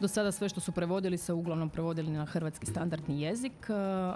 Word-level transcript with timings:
Do 0.00 0.08
sada 0.08 0.32
sve 0.32 0.48
što 0.48 0.60
su 0.60 0.72
prevodili 0.72 1.18
se 1.18 1.32
uglavnom 1.32 1.70
prevodili 1.70 2.10
na 2.10 2.24
hrvatski 2.24 2.66
standardni 2.66 3.22
jezik, 3.22 3.70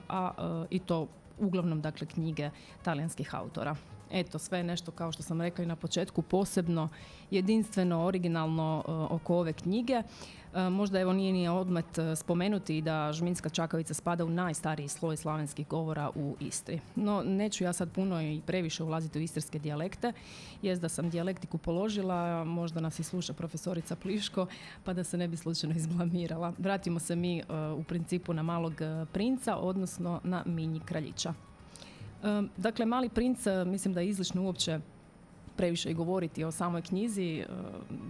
a 0.09 0.33
i 0.71 0.79
to 0.79 1.09
uglavnom 1.39 1.81
dakle 1.81 2.07
knjige 2.07 2.51
talijanskih 2.83 3.35
autora. 3.35 3.77
Eto, 4.13 4.39
sve 4.39 4.63
nešto 4.63 4.91
kao 4.91 5.13
što 5.13 5.23
sam 5.23 5.41
rekla 5.41 5.65
i 5.65 5.67
na 5.67 5.77
početku 5.77 6.23
posebno, 6.23 6.89
jedinstveno, 7.31 8.05
originalno 8.05 8.85
e, 8.89 8.91
oko 8.91 9.37
ove 9.37 9.53
knjige. 9.53 9.93
E, 9.93 10.03
možda 10.71 11.01
evo 11.01 11.13
nije 11.13 11.33
ni 11.33 11.49
odmet 11.49 11.99
e, 11.99 12.17
spomenuti 12.17 12.81
da 12.81 13.13
Žminska 13.13 13.49
Čakavica 13.49 13.95
spada 13.95 14.25
u 14.25 14.31
najstariji 14.31 14.89
sloj 14.89 15.17
slavenskih 15.17 15.69
govora 15.69 16.11
u 16.15 16.37
Istri. 16.41 16.81
No, 16.97 17.23
neću 17.23 17.65
ja 17.65 17.73
sad 17.73 17.93
puno 17.93 18.23
i 18.23 18.41
previše 18.47 18.83
ulaziti 18.85 19.19
u 19.19 19.23
istarske 19.23 19.59
dijalekte, 19.59 20.13
jest 20.63 20.83
da 20.83 20.89
sam 20.89 21.11
dijalektiku 21.11 21.59
položila, 21.59 22.45
možda 22.45 22.81
nas 22.81 22.99
i 22.99 23.03
sluša 23.03 23.33
profesorica 23.33 23.97
Pliško, 23.97 24.47
pa 24.85 24.93
da 24.93 25.05
se 25.05 25.17
ne 25.17 25.29
bi 25.29 25.37
slučajno 25.37 25.77
izblamirala. 25.77 26.53
Vratimo 26.59 26.99
se 26.99 27.17
mi 27.17 27.43
u 27.77 27.83
principu 27.83 28.35
na 28.35 28.43
malog 28.43 28.75
princa, 29.13 29.57
odnosno 29.57 30.21
na 30.25 30.43
Minji 30.47 30.81
kraljića. 30.81 31.35
Dakle, 32.57 32.87
Mali 32.87 33.09
princ, 33.09 33.47
e, 33.47 33.65
mislim 33.65 33.95
da 33.95 34.01
je 34.01 34.09
izlično 34.09 34.43
uopće 34.43 34.81
previše 35.57 35.91
i 35.91 35.95
govoriti 35.95 36.45
o 36.45 36.51
samoj 36.51 36.83
knjizi. 36.83 37.39
E, 37.39 37.47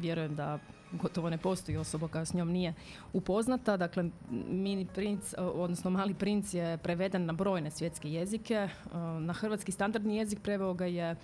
vjerujem 0.01 0.37
da 0.37 0.59
gotovo 0.93 1.31
ne 1.31 1.39
postoji 1.39 1.77
osoba 1.77 2.09
koja 2.09 2.25
s 2.25 2.35
njom 2.35 2.51
nije 2.51 2.75
upoznata. 3.13 3.77
Dakle, 3.77 4.11
Mini 4.49 4.87
princ, 4.95 5.33
e, 5.33 5.37
odnosno 5.41 5.91
Mali 5.91 6.15
princ 6.15 6.55
je 6.55 6.79
preveden 6.79 7.27
na 7.27 7.33
brojne 7.33 7.71
svjetske 7.71 8.13
jezike. 8.13 8.69
Na 9.21 9.33
hrvatski 9.33 9.73
standardni 9.73 10.17
jezik 10.17 10.39
preveo 10.43 10.75
ga 10.75 10.87
je 10.87 11.17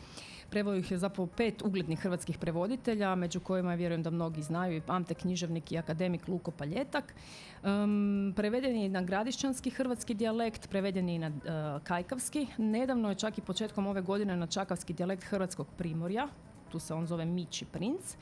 Preveo 0.50 0.74
ih 0.74 0.90
je 0.90 0.98
zapravo 0.98 1.26
pet 1.26 1.62
uglednih 1.62 2.00
hrvatskih 2.00 2.38
prevoditelja, 2.38 3.14
među 3.14 3.40
kojima 3.40 3.70
je, 3.70 3.76
vjerujem 3.76 4.02
da 4.02 4.10
mnogi 4.10 4.42
znaju 4.42 4.76
i 4.76 4.80
pamte 4.80 5.14
književnik 5.14 5.72
i 5.72 5.78
akademik 5.78 6.28
Luko 6.28 6.50
Paljetak. 6.50 7.14
Um, 7.62 8.32
preveden 8.36 8.76
je 8.76 8.88
na 8.88 9.02
gradišćanski 9.02 9.70
hrvatski 9.70 10.14
dijalekt, 10.14 10.70
preveden 10.70 11.08
je 11.08 11.14
i 11.14 11.18
na 11.18 11.28
uh, 11.28 11.82
kajkavski. 11.82 12.46
Nedavno 12.58 13.08
je 13.08 13.14
čak 13.14 13.38
i 13.38 13.40
početkom 13.40 13.86
ove 13.86 14.02
godine 14.02 14.36
na 14.36 14.46
čakavski 14.46 14.92
dijalekt 14.92 15.24
hrvatskog 15.24 15.66
primorja, 15.76 16.28
tu 16.68 16.78
se 16.78 16.94
on 16.94 17.06
zove 17.06 17.24
Mići 17.24 17.64
princ. 17.64 18.16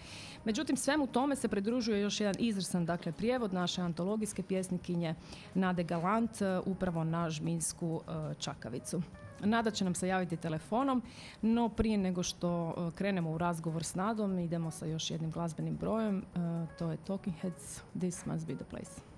Međutim, 0.45 0.77
svemu 0.77 1.07
tome 1.07 1.37
se 1.37 1.49
pridružuje 1.49 2.01
još 2.01 2.21
jedan 2.21 2.35
izrsan 2.39 2.87
dakle, 2.87 3.13
prijevod 3.13 3.53
naše 3.53 3.83
antologijske 3.83 4.43
pjesnikinje 4.43 5.15
Nade 5.55 5.85
Galant 5.85 6.31
uh, 6.41 6.67
upravo 6.67 7.05
na 7.05 7.31
žminsku 7.31 7.87
uh, 7.95 8.03
čakavicu. 8.39 9.03
Nada 9.41 9.71
će 9.71 9.85
nam 9.85 9.95
se 9.95 10.09
javiti 10.09 10.37
telefonom, 10.37 11.03
no 11.43 11.69
prije 11.69 11.99
nego 11.99 12.23
što 12.23 12.75
e, 12.77 12.97
krenemo 12.97 13.31
u 13.31 13.39
razgovor 13.39 13.85
s 13.85 13.95
Nadom, 13.95 14.39
idemo 14.39 14.71
sa 14.71 14.87
još 14.87 15.11
jednim 15.11 15.31
glazbenim 15.31 15.77
brojem. 15.77 16.19
E, 16.19 16.23
to 16.79 16.91
je 16.91 16.97
Talking 16.97 17.37
Heads, 17.37 17.81
This 17.99 18.27
Must 18.27 18.47
Be 18.47 18.55
The 18.55 18.65
Place. 18.65 19.14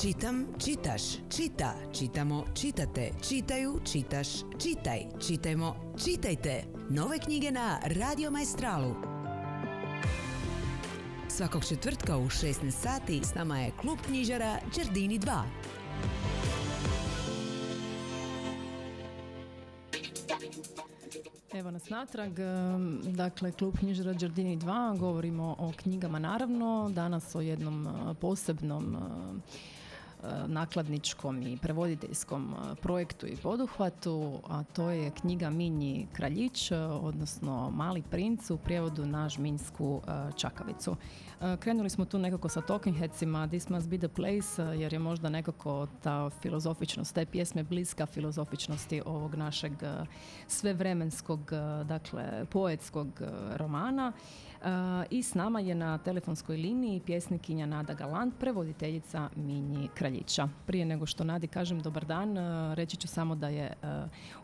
Čitam, 0.00 0.46
čitaš, 0.58 1.02
čita, 1.36 1.74
čitamo, 1.92 2.44
čitate, 2.54 3.10
čitaju, 3.28 3.80
čitaš, 3.84 4.28
čitaj, 4.58 5.00
čitajmo, 5.26 5.94
čitajte. 6.04 6.64
Nove 6.90 7.18
knjige 7.18 7.50
na 7.50 7.78
Radio 7.84 8.30
Majstralu. 8.30 8.94
Svakog 11.28 11.64
četvrtka 11.68 12.16
u 12.18 12.24
16 12.24 12.70
sati 12.70 13.20
s 13.24 13.34
nama 13.34 13.58
je 13.58 13.72
klub 13.80 13.98
knjižara 14.06 14.58
Đardini 14.76 15.18
2. 15.20 15.42
Evo 21.54 21.70
nas 21.70 21.88
natrag, 21.88 22.32
dakle 23.02 23.52
klub 23.52 23.78
knjižara 23.78 24.12
Đardini 24.12 24.58
2, 24.58 24.98
govorimo 24.98 25.56
o 25.58 25.72
knjigama 25.76 26.18
naravno, 26.18 26.90
danas 26.94 27.34
o 27.34 27.40
jednom 27.40 27.88
posebnom 28.20 28.96
nakladničkom 30.46 31.42
i 31.42 31.56
prevoditeljskom 31.56 32.54
e, 32.54 32.74
projektu 32.74 33.26
i 33.26 33.36
poduhvatu, 33.36 34.40
a 34.48 34.64
to 34.64 34.90
je 34.90 35.10
knjiga 35.10 35.50
Minji 35.50 36.06
Kraljić, 36.12 36.70
e, 36.70 36.78
odnosno 36.78 37.70
Mali 37.70 38.02
princ 38.10 38.50
u 38.50 38.56
prijevodu 38.56 39.06
na 39.06 39.28
žminsku 39.28 40.02
čakavicu. 40.36 40.96
Krenuli 41.60 41.90
smo 41.90 42.04
tu 42.04 42.18
nekako 42.18 42.48
sa 42.48 42.60
talking 42.60 42.96
headsima 42.98 43.48
This 43.48 43.68
must 43.68 43.88
be 43.88 43.98
the 43.98 44.08
place, 44.08 44.62
jer 44.62 44.92
je 44.92 44.98
možda 44.98 45.28
nekako 45.28 45.86
ta 46.02 46.30
filozofičnost 46.30 47.14
te 47.14 47.26
pjesme 47.26 47.62
bliska 47.62 48.06
filozofičnosti 48.06 49.02
ovog 49.06 49.34
našeg 49.34 49.72
svevremenskog, 50.46 51.52
dakle, 51.84 52.44
poetskog 52.50 53.08
romana. 53.56 54.12
I 55.10 55.22
s 55.22 55.34
nama 55.34 55.60
je 55.60 55.74
na 55.74 55.98
telefonskoj 55.98 56.56
liniji 56.56 57.00
pjesnikinja 57.00 57.66
Nada 57.66 57.94
Galant, 57.94 58.34
prevoditeljica 58.38 59.28
Minji 59.36 59.88
Kraljića. 59.94 60.48
Prije 60.66 60.84
nego 60.84 61.06
što 61.06 61.24
Nadi 61.24 61.46
kažem 61.46 61.80
dobar 61.80 62.04
dan, 62.04 62.36
reći 62.74 62.96
ću 62.96 63.08
samo 63.08 63.34
da 63.34 63.48
je 63.48 63.72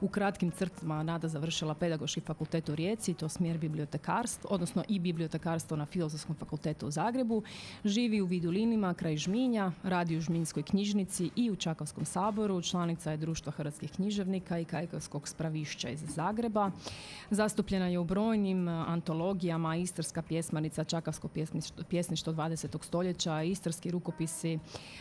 u 0.00 0.08
kratkim 0.08 0.50
crtama 0.50 1.02
Nada 1.02 1.28
završila 1.28 1.74
pedagoški 1.74 2.20
fakultet 2.20 2.68
u 2.68 2.74
Rijeci, 2.74 3.14
to 3.14 3.28
smjer 3.28 3.58
bibliotekarstvo, 3.58 4.50
odnosno 4.50 4.82
i 4.88 4.98
bibliotekarstvo 4.98 5.76
na 5.76 5.86
Filozofskom 5.86 6.36
fakultetu 6.36 6.86
u 6.86 6.90
Zagrebu. 6.90 7.42
Živi 7.84 8.20
u 8.20 8.26
Vidulinima, 8.26 8.94
kraj 8.94 9.16
Žminja, 9.16 9.72
radi 9.82 10.16
u 10.16 10.20
Žminskoj 10.20 10.62
knjižnici 10.62 11.30
i 11.36 11.50
u 11.50 11.56
Čakovskom 11.56 12.04
saboru. 12.04 12.62
Članica 12.62 13.10
je 13.10 13.16
Društva 13.16 13.52
hrvatskih 13.52 13.92
književnika 13.92 14.58
i 14.58 14.64
Kajkavskog 14.64 15.28
spravišća 15.28 15.88
iz 15.88 16.00
Zagreba. 16.00 16.70
Zastupljena 17.30 17.88
je 17.88 17.98
u 17.98 18.04
brojnim 18.04 18.68
antologijama, 18.68 19.76
istarskih 19.76 20.11
istarska 20.12 20.22
pjesmanica, 20.22 20.84
čakavsko 20.84 21.28
pjesništvo 21.88 22.32
20. 22.32 22.84
stoljeća, 22.84 23.42
istarski 23.42 23.90
rukopisi, 23.90 24.58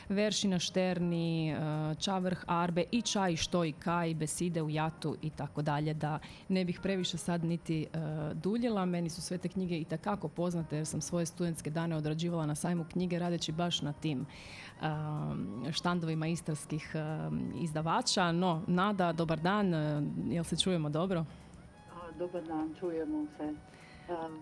veršina 0.10 0.60
šterni, 0.60 1.52
e, 1.52 1.56
čavrh, 2.00 2.44
arbe 2.48 2.84
i 2.92 3.02
čaj, 3.02 3.36
što 3.36 3.66
i 3.66 3.72
kaj, 3.72 4.16
beside 4.16 4.62
u 4.62 4.70
jatu 4.70 5.16
i 5.22 5.30
tako 5.30 5.62
dalje, 5.62 5.94
da 5.94 6.20
ne 6.50 6.66
bih 6.66 6.80
previše 6.84 7.18
sad 7.18 7.44
niti 7.44 7.84
e, 7.84 7.98
duljila. 8.34 8.86
Meni 8.86 9.10
su 9.10 9.22
sve 9.22 9.38
te 9.38 9.50
knjige 9.50 9.78
i 9.78 9.86
takako 9.86 10.28
poznate 10.28 10.76
jer 10.76 10.86
sam 10.86 11.02
svoje 11.02 11.26
studentske 11.26 11.70
dane 11.70 11.96
odrađivala 11.96 12.46
na 12.46 12.56
sajmu 12.56 12.86
knjige 12.92 13.20
radeći 13.20 13.52
baš 13.52 13.82
na 13.82 13.94
tim 13.94 14.26
e, 14.26 15.72
štandovima 15.72 16.28
istarskih 16.28 16.96
izdavača. 17.62 18.32
No, 18.32 18.62
Nada, 18.68 19.12
dobar 19.12 19.40
dan, 19.40 19.74
jel 20.30 20.44
se 20.44 20.58
čujemo 20.58 20.90
dobro? 20.90 21.26
Dobar 22.20 22.44
dan, 22.44 22.76
čujemo 22.80 23.26
se. 23.38 23.81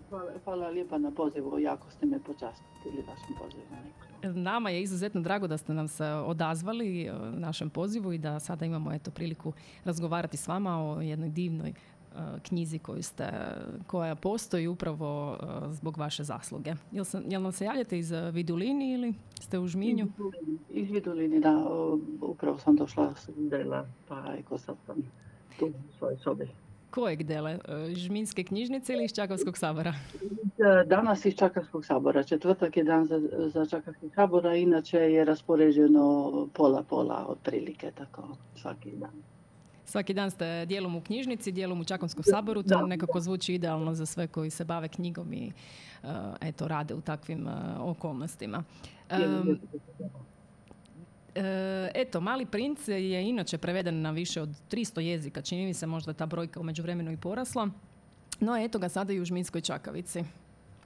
Hvala, 0.08 0.32
hvala 0.44 0.68
lijepa 0.68 0.98
na 0.98 1.10
pozivu, 1.10 1.58
jako 1.58 1.90
ste 1.90 2.06
me 2.06 2.18
počastili 2.18 3.04
vašim 3.08 3.36
pozivom. 3.38 4.42
Nama 4.42 4.70
je 4.70 4.82
izuzetno 4.82 5.20
drago 5.20 5.46
da 5.46 5.56
ste 5.56 5.74
nam 5.74 5.88
se 5.88 6.04
odazvali 6.04 7.02
e, 7.02 7.12
našem 7.32 7.70
pozivu 7.70 8.12
i 8.12 8.18
da 8.18 8.40
sada 8.40 8.64
imamo 8.64 8.92
eto 8.92 9.10
priliku 9.10 9.52
razgovarati 9.84 10.36
s 10.36 10.48
vama 10.48 10.78
o 10.78 11.00
jednoj 11.00 11.28
divnoj 11.28 11.68
e, 11.68 11.74
knjizi 12.42 12.78
koju 12.78 13.02
ste, 13.02 13.30
koja 13.86 14.14
postoji 14.14 14.66
upravo 14.66 15.36
e, 15.42 15.72
zbog 15.72 15.98
vaše 15.98 16.24
zasluge. 16.24 16.74
Jel, 16.92 17.04
sam, 17.04 17.22
jel 17.26 17.42
nam 17.42 17.52
se 17.52 17.64
javljate 17.64 17.98
iz 17.98 18.12
Vidulini 18.32 18.92
ili 18.92 19.14
ste 19.40 19.58
u 19.58 19.66
Žminju? 19.66 20.06
Iz 20.70 20.90
Vidulini, 20.90 21.40
da. 21.40 21.66
Upravo 22.20 22.58
sam 22.58 22.76
došla 22.76 23.14
s 23.14 23.28
Dela, 23.36 23.86
pa 24.08 24.24
eko 24.38 24.58
sad 24.58 24.76
sam 24.86 24.96
tu 25.58 25.66
u 25.66 25.92
svojoj 25.98 26.16
sobi. 26.16 26.48
Kojeg 26.90 27.22
dele? 27.22 27.58
E, 27.68 27.94
Žminske 27.94 28.44
knjižnice 28.44 28.92
ili 28.92 29.04
iz 29.04 29.14
Čakovskog 29.14 29.58
sabora? 29.58 29.94
E, 30.20 30.84
danas 30.86 31.24
iz 31.24 31.34
Čakovskog 31.36 31.84
sabora. 31.84 32.22
Četvrtak 32.22 32.76
je 32.76 32.84
dan 32.84 33.06
za, 33.06 33.20
za 33.54 33.66
Čakovski 33.66 34.08
sabora, 34.14 34.54
inače 34.56 34.98
je 34.98 35.24
raspoređeno 35.24 36.48
pola-pola 36.54 37.26
otprilike, 37.28 37.90
tako 37.90 38.28
svaki 38.56 38.90
dan. 38.90 39.22
Svaki 39.84 40.14
dan 40.14 40.30
ste 40.30 40.66
dijelom 40.66 40.96
u 40.96 41.00
knjižnici, 41.00 41.52
dijelom 41.52 41.80
u 41.80 41.84
Čakovskom 41.84 42.24
saboru, 42.24 42.62
to 42.62 42.86
nekako 42.86 43.20
zvuči 43.20 43.54
idealno 43.54 43.94
za 43.94 44.06
sve 44.06 44.26
koji 44.26 44.50
se 44.50 44.64
bave 44.64 44.88
knjigom 44.88 45.32
i 45.32 45.52
uh, 46.02 46.08
eto, 46.40 46.68
rade 46.68 46.94
u 46.94 47.00
takvim 47.00 47.48
okolnostima. 47.78 48.64
E, 49.10 49.16
eto, 51.94 52.20
Mali 52.20 52.46
princ 52.46 52.88
je 52.88 53.28
inače 53.28 53.58
preveden 53.58 54.00
na 54.00 54.10
više 54.10 54.42
od 54.42 54.48
300 54.70 55.00
jezika. 55.00 55.42
Čini 55.42 55.66
mi 55.66 55.74
se 55.74 55.86
možda 55.86 56.12
ta 56.12 56.26
brojka 56.26 56.60
u 56.60 56.62
međuvremenu 56.62 57.12
i 57.12 57.16
porasla. 57.16 57.68
No, 58.40 58.56
eto 58.56 58.78
ga 58.78 58.88
sada 58.88 59.12
i 59.12 59.20
u 59.20 59.24
Žminskoj 59.24 59.60
Čakavici. 59.60 60.24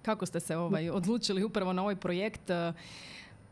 Kako 0.02 0.26
ste 0.26 0.40
se 0.40 0.56
ovaj, 0.56 0.90
odlučili 0.90 1.44
upravo 1.44 1.72
na 1.72 1.82
ovaj 1.82 1.96
projekt? 1.96 2.50
E, 2.50 2.72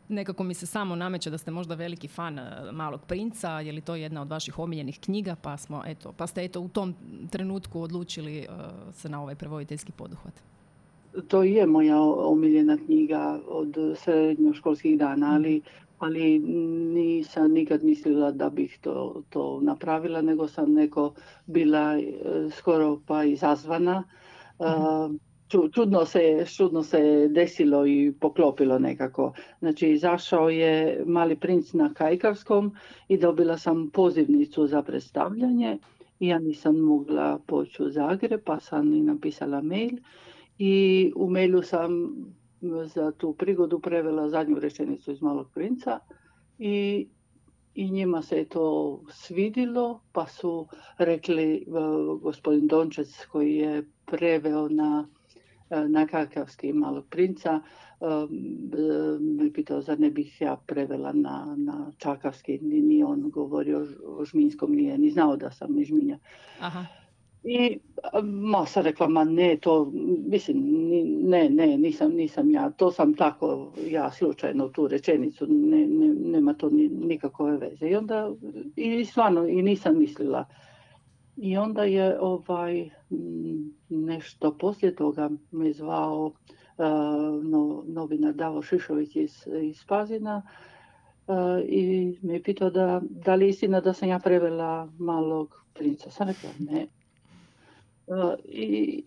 nekako 0.08 0.44
mi 0.44 0.54
se 0.54 0.66
samo 0.66 0.96
nameće 0.96 1.30
da 1.30 1.38
ste 1.38 1.50
možda 1.50 1.74
veliki 1.74 2.08
fan 2.08 2.38
e, 2.38 2.72
Malog 2.72 3.00
princa, 3.06 3.60
je 3.60 3.72
li 3.72 3.80
to 3.80 3.94
jedna 3.94 4.22
od 4.22 4.28
vaših 4.28 4.58
omiljenih 4.58 5.00
knjiga, 5.00 5.36
pa, 5.42 5.56
smo, 5.56 5.82
eto, 5.86 6.12
pa 6.16 6.26
ste 6.26 6.44
eto 6.44 6.60
u 6.60 6.68
tom 6.68 6.94
trenutku 7.30 7.80
odlučili 7.80 8.46
se 8.92 9.08
na 9.08 9.22
ovaj 9.22 9.34
prevoditeljski 9.34 9.92
poduhvat. 9.92 10.34
To 11.28 11.42
je 11.42 11.66
moja 11.66 12.00
omiljena 12.02 12.78
knjiga 12.86 13.40
od 13.48 13.76
srednjoškolskih 13.96 14.98
dana, 14.98 15.34
ali 15.34 15.62
ali 16.02 16.38
nisam 16.94 17.52
nikad 17.52 17.84
mislila 17.84 18.30
da 18.30 18.50
bih 18.50 18.78
to, 18.80 19.22
to 19.30 19.60
napravila, 19.62 20.22
nego 20.22 20.48
sam 20.48 20.72
neko 20.72 21.14
bila 21.46 21.98
e, 21.98 22.12
skoro 22.50 23.00
pa 23.06 23.24
izazvana. 23.24 24.04
Mhm. 24.60 25.16
Čudno 25.74 26.04
se, 26.04 26.44
čudno 26.56 26.82
se 26.82 27.28
desilo 27.28 27.86
i 27.86 28.12
poklopilo 28.20 28.78
nekako. 28.78 29.32
Znači, 29.58 29.90
izašao 29.90 30.48
je 30.48 31.02
Mali 31.06 31.36
princ 31.36 31.72
na 31.72 31.94
Kajkavskom 31.94 32.74
i 33.08 33.18
dobila 33.18 33.58
sam 33.58 33.90
pozivnicu 33.90 34.66
za 34.66 34.82
predstavljanje. 34.82 35.78
Ja 36.20 36.38
nisam 36.38 36.76
mogla 36.76 37.38
poći 37.46 37.82
u 37.82 37.90
Zagreb, 37.90 38.40
pa 38.44 38.60
sam 38.60 38.94
i 38.94 39.00
napisala 39.00 39.62
mail. 39.62 39.96
I 40.58 41.12
u 41.16 41.30
mailu 41.30 41.62
sam 41.62 42.14
za 42.84 43.12
tu 43.12 43.32
prigodu 43.32 43.80
prevela 43.80 44.28
zadnju 44.28 44.58
rečenicu 44.58 45.12
iz 45.12 45.22
Malog 45.22 45.50
princa 45.54 45.98
i, 46.58 47.08
i 47.74 47.90
njima 47.90 48.22
se 48.22 48.36
je 48.36 48.48
to 48.48 49.00
svidilo 49.10 50.00
pa 50.12 50.26
su 50.26 50.66
rekli 50.98 51.54
e, 51.56 51.64
gospodin 52.22 52.66
Dončec 52.66 53.26
koji 53.26 53.54
je 53.54 53.84
preveo 54.06 54.68
na, 54.68 55.08
e, 55.70 55.88
na 55.88 56.06
kakavski 56.06 56.72
Malog 56.72 57.04
princa 57.10 57.60
e, 58.00 58.04
me 59.20 59.52
pitao 59.52 59.80
zar 59.80 60.00
ne 60.00 60.10
bih 60.10 60.40
ja 60.40 60.56
prevela 60.66 61.12
na, 61.12 61.54
na 61.58 61.92
čakavski, 61.98 62.58
ni, 62.62 63.04
on 63.04 63.30
govorio 63.30 63.86
o 64.06 64.24
žminskom, 64.24 64.72
nije 64.72 64.98
ni 64.98 65.10
znao 65.10 65.36
da 65.36 65.50
sam 65.50 65.78
iz 65.80 65.88
Žminja. 65.88 66.18
Aha. 66.60 67.01
I 67.44 67.78
masa 68.22 68.80
rekla, 68.80 69.08
ma 69.08 69.24
ne, 69.24 69.56
to, 69.56 69.92
mislim, 70.26 70.58
ne, 71.28 71.50
ne, 71.50 71.78
nisam, 71.78 72.12
nisam 72.12 72.50
ja, 72.50 72.70
to 72.70 72.90
sam 72.92 73.14
tako, 73.14 73.72
ja 73.90 74.10
slučajno 74.10 74.68
tu 74.68 74.88
rečenicu, 74.88 75.46
ne, 75.46 75.86
ne, 75.86 76.14
nema 76.14 76.54
to 76.54 76.70
ni, 76.70 76.88
nikakove 76.88 77.56
veze. 77.56 77.88
I 77.88 77.96
onda, 77.96 78.30
i 78.76 79.04
stvarno, 79.04 79.46
i 79.46 79.62
nisam 79.62 79.98
mislila. 79.98 80.44
I 81.36 81.56
onda 81.56 81.84
je 81.84 82.20
ovaj, 82.20 82.90
nešto 83.88 84.58
poslije 84.58 84.94
toga 84.94 85.30
me 85.50 85.72
zvao 85.72 86.26
uh, 86.26 87.44
no, 87.44 87.84
novinar 87.86 88.34
Davo 88.34 88.62
Šišović 88.62 89.16
iz, 89.16 89.46
iz 89.62 89.84
Pazina 89.84 90.42
uh, 91.26 91.36
i 91.68 92.18
me 92.22 92.42
pitao 92.42 92.70
da, 92.70 93.00
da 93.02 93.34
li 93.34 93.44
je 93.44 93.48
istina 93.48 93.80
da 93.80 93.92
sam 93.92 94.08
ja 94.08 94.18
prevela 94.18 94.88
malog 94.98 95.64
princa. 95.74 96.10
Sam 96.10 96.28
rekla 96.28 96.50
ne, 96.58 96.86
i, 98.44 99.04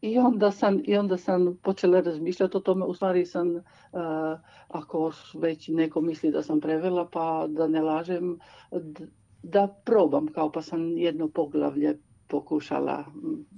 i 0.00 0.18
onda, 0.18 0.50
sam, 0.50 0.82
I 0.84 0.96
onda 0.96 1.16
sam 1.16 1.58
počela 1.62 2.00
razmišljati 2.00 2.56
o 2.56 2.60
tome, 2.60 2.84
u 2.84 2.94
stvari 2.94 3.26
sam, 3.26 3.62
ako 4.68 5.12
već 5.34 5.68
neko 5.68 6.00
misli 6.00 6.30
da 6.30 6.42
sam 6.42 6.60
prevela, 6.60 7.08
pa 7.12 7.46
da 7.48 7.68
ne 7.68 7.82
lažem, 7.82 8.38
da 9.42 9.68
probam, 9.84 10.26
kao 10.26 10.52
pa 10.52 10.62
sam 10.62 10.98
jedno 10.98 11.28
poglavlje 11.28 11.98
pokušala 12.28 13.04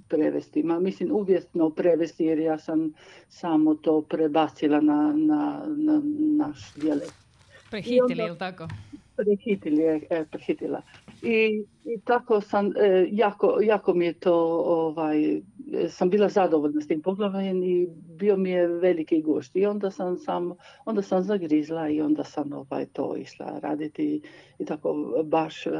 prevesti. 0.09 0.62
Ma, 0.62 0.81
mislim, 0.81 1.12
uvjetno 1.12 1.71
prevesti 1.71 2.25
jer 2.25 2.38
ja 2.38 2.59
sam 2.59 2.93
samo 3.28 3.75
to 3.75 4.02
prebacila 4.02 4.81
na, 4.81 5.12
na, 5.16 5.64
na 5.76 6.02
naš 6.16 6.75
dijalekt. 6.75 7.14
Prehitili, 7.71 8.23
ili 8.28 8.38
tako? 8.38 8.69
Prehitili 9.16 9.82
je, 9.82 10.00
e, 10.11 10.25
prehitila. 10.25 10.82
I, 11.23 11.64
I, 11.85 12.00
tako 12.04 12.40
sam, 12.40 12.66
e, 12.66 13.06
jako, 13.11 13.58
jako 13.62 13.94
mi 13.94 14.04
je 14.04 14.12
to, 14.12 14.35
ovaj, 14.66 15.40
sam 15.88 16.11
bila 16.11 16.28
zadovoljna 16.28 16.80
s 16.80 16.87
tim 16.87 17.02
poglavljem 17.02 17.62
i 17.62 17.88
bio 18.18 18.37
mi 18.37 18.50
je 18.50 18.66
veliki 18.66 19.23
gušt. 19.23 19.56
I 19.56 19.66
onda 19.66 19.90
sam, 19.90 20.16
sam, 20.16 20.52
onda 20.85 21.02
sam 21.02 21.23
zagrizla 21.23 21.88
i 21.88 22.00
onda 22.00 22.25
sam 22.25 22.52
ovaj, 22.52 22.87
to 22.87 23.16
išla 23.16 23.58
raditi 23.62 24.20
i 24.58 24.64
tako 24.64 25.23
baš 25.25 25.66
e, 25.66 25.70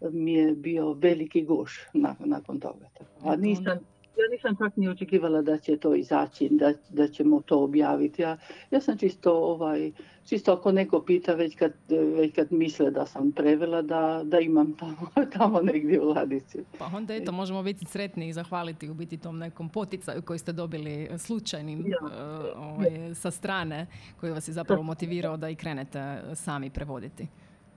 mi 0.00 0.32
je 0.32 0.52
bio 0.52 0.92
veliki 0.92 1.44
guš 1.44 1.80
nakon 2.18 2.60
toga. 2.60 2.88
A 3.22 3.36
nisam, 3.36 3.78
ja 4.16 4.24
nisam 4.30 4.56
čak 4.56 4.76
ni 4.76 4.88
očekivala 4.88 5.42
da 5.42 5.58
će 5.58 5.76
to 5.76 5.94
izaći, 5.94 6.48
da, 6.50 6.72
da 6.90 7.08
ćemo 7.08 7.40
to 7.40 7.64
objaviti. 7.64 8.22
Ja, 8.22 8.36
ja 8.70 8.80
sam 8.80 8.98
čisto, 8.98 9.32
ovaj, 9.32 9.92
čisto 10.24 10.52
ako 10.52 10.72
neko 10.72 11.00
pita 11.00 11.34
već 11.34 11.56
kad, 11.56 11.72
već 12.16 12.34
kad 12.34 12.52
misle 12.52 12.90
da 12.90 13.06
sam 13.06 13.32
prevela, 13.32 13.82
da, 13.82 14.20
da 14.24 14.40
imam 14.40 14.76
tamo, 14.76 15.08
tamo 15.38 15.60
negdje 15.60 16.00
u 16.00 16.08
ladici. 16.08 16.58
Pa 16.78 16.90
onda 16.94 17.14
eto, 17.14 17.32
možemo 17.32 17.62
biti 17.62 17.84
sretni 17.84 18.28
i 18.28 18.32
zahvaliti 18.32 18.90
u 18.90 18.94
biti 18.94 19.16
tom 19.16 19.38
nekom 19.38 19.68
poticaju 19.68 20.22
koji 20.22 20.38
ste 20.38 20.52
dobili 20.52 21.08
slučajnim 21.18 21.86
ja. 21.86 21.98
uh, 22.02 22.10
ovaj, 22.56 23.14
sa 23.14 23.30
strane, 23.30 23.86
koji 24.20 24.32
vas 24.32 24.48
je 24.48 24.52
zapravo 24.52 24.82
motivirao 24.82 25.36
da 25.36 25.48
i 25.48 25.54
krenete 25.54 26.22
sami 26.34 26.70
prevoditi. 26.70 27.26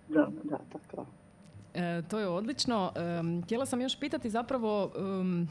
Da, 0.09 0.27
da, 0.43 0.57
tako. 0.71 1.05
E, 1.73 2.01
to 2.09 2.19
je 2.19 2.27
odlično. 2.27 2.91
E, 2.95 3.41
htjela 3.43 3.65
sam 3.65 3.81
još 3.81 3.99
pitati 3.99 4.29
zapravo, 4.29 4.91
um, 4.95 5.47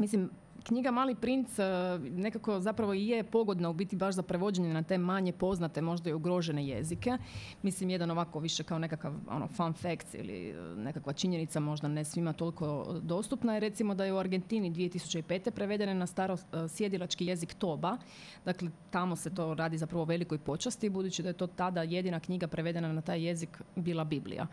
mislim, 0.00 0.30
knjiga 0.64 0.90
Mali 0.90 1.14
princ 1.14 1.58
e, 1.58 1.62
nekako 1.98 2.60
zapravo 2.60 2.94
i 2.94 3.06
je 3.06 3.24
pogodna 3.24 3.70
u 3.70 3.72
biti 3.72 3.96
baš 3.96 4.14
za 4.14 4.22
prevođenje 4.22 4.74
na 4.74 4.82
te 4.82 4.98
manje 4.98 5.32
poznate, 5.32 5.80
možda 5.82 6.10
i 6.10 6.12
ugrožene 6.12 6.66
jezike. 6.66 7.18
Mislim, 7.62 7.90
jedan 7.90 8.10
ovako 8.10 8.38
više 8.38 8.62
kao 8.62 8.78
nekakav 8.78 9.14
ono, 9.30 9.48
fun 9.48 9.72
fact 9.72 10.14
ili 10.14 10.50
e, 10.50 10.54
nekakva 10.76 11.12
činjenica 11.12 11.60
možda 11.60 11.88
ne 11.88 12.04
svima 12.04 12.32
toliko 12.32 12.96
dostupna 13.02 13.54
je 13.54 13.60
recimo 13.60 13.94
da 13.94 14.04
je 14.04 14.12
u 14.12 14.18
Argentini 14.18 14.70
2005. 14.70 15.50
prevedena 15.50 15.94
na 15.94 16.06
staro 16.06 16.34
e, 16.34 16.68
sjedilački 16.68 17.26
jezik 17.26 17.54
Toba. 17.54 17.96
Dakle, 18.44 18.70
tamo 18.90 19.16
se 19.16 19.34
to 19.34 19.54
radi 19.54 19.78
zapravo 19.78 20.04
velikoj 20.04 20.38
počasti, 20.38 20.88
budući 20.90 21.22
da 21.22 21.28
je 21.28 21.32
to 21.32 21.46
tada 21.46 21.82
jedina 21.82 22.20
knjiga 22.20 22.46
prevedena 22.46 22.92
na 22.92 23.00
taj 23.00 23.26
jezik 23.26 23.62
bila 23.76 24.04
Biblija. 24.04 24.46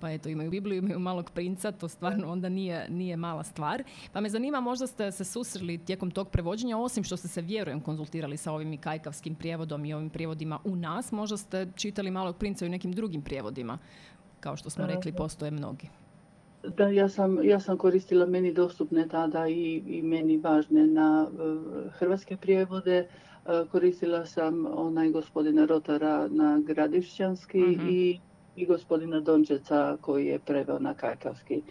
Pa 0.00 0.10
eto, 0.10 0.28
imaju 0.28 0.50
Bibliju, 0.50 0.78
imaju 0.78 0.98
malog 0.98 1.30
princa, 1.30 1.72
to 1.72 1.88
stvarno 1.88 2.32
onda 2.32 2.48
nije, 2.48 2.86
nije 2.90 3.16
mala 3.16 3.44
stvar. 3.44 3.82
Pa 4.12 4.20
me 4.20 4.28
zanima, 4.28 4.60
možda 4.60 4.86
ste 4.86 5.12
se 5.12 5.24
susreli 5.24 5.53
tijekom 5.86 6.10
tog 6.10 6.28
prevođenja, 6.30 6.78
osim 6.78 7.04
što 7.04 7.16
ste 7.16 7.28
se 7.28 7.42
vjerujem 7.42 7.80
konzultirali 7.80 8.36
sa 8.36 8.52
ovim 8.52 8.78
kajkavskim 8.78 9.34
prijevodom 9.34 9.84
i 9.84 9.94
ovim 9.94 10.10
prijevodima 10.10 10.58
u 10.64 10.76
nas, 10.76 11.12
možda 11.12 11.36
ste 11.36 11.66
čitali 11.76 12.10
Malog 12.10 12.36
princa 12.36 12.64
i 12.64 12.68
u 12.68 12.70
nekim 12.70 12.92
drugim 12.92 13.22
prijevodima, 13.22 13.78
kao 14.40 14.56
što 14.56 14.70
smo 14.70 14.86
rekli, 14.86 15.12
postoje 15.12 15.50
mnogi. 15.50 15.88
Da, 16.76 16.88
ja 16.88 17.08
sam, 17.08 17.44
ja 17.44 17.60
sam 17.60 17.78
koristila 17.78 18.26
meni 18.26 18.52
dostupne 18.52 19.08
tada 19.08 19.48
i, 19.48 19.82
i 19.86 20.02
meni 20.02 20.38
važne 20.38 20.86
na 20.86 21.28
uh, 21.32 21.92
hrvatske 21.92 22.36
prijevode. 22.36 23.08
Uh, 23.44 23.70
koristila 23.70 24.26
sam 24.26 24.66
onaj 24.66 25.10
gospodina 25.10 25.64
Rotara 25.64 26.28
na 26.28 26.60
gradišćanski 26.66 27.58
mhm. 27.60 27.88
i, 27.88 28.20
i 28.56 28.66
gospodina 28.66 29.20
Dončeca 29.20 29.96
koji 30.00 30.26
je 30.26 30.38
preveo 30.38 30.78
na 30.78 30.94
kajkavski. 30.94 31.62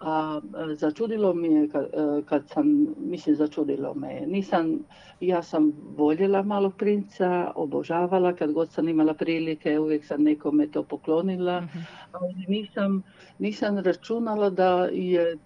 A 0.00 0.40
začudilo 0.74 1.34
mi 1.34 1.48
je 1.48 1.68
kad, 1.68 1.84
e, 1.84 2.22
kad 2.26 2.48
sam, 2.48 2.86
mislim 2.98 3.36
začudilo 3.36 3.94
me 3.94 4.20
nisam, 4.26 4.78
ja 5.20 5.42
sam 5.42 5.72
voljela 5.96 6.42
malog 6.42 6.74
princa, 6.76 7.52
obožavala 7.54 8.32
kad 8.32 8.52
god 8.52 8.70
sam 8.70 8.88
imala 8.88 9.14
prilike, 9.14 9.78
uvijek 9.78 10.04
sam 10.04 10.22
nekome 10.22 10.66
to 10.66 10.82
poklonila, 10.82 11.60
mhm. 11.60 11.78
ali 12.12 12.44
nisam, 12.48 13.02
nisam 13.38 13.78
računala 13.78 14.50
da 14.50 14.88
je 14.92 15.38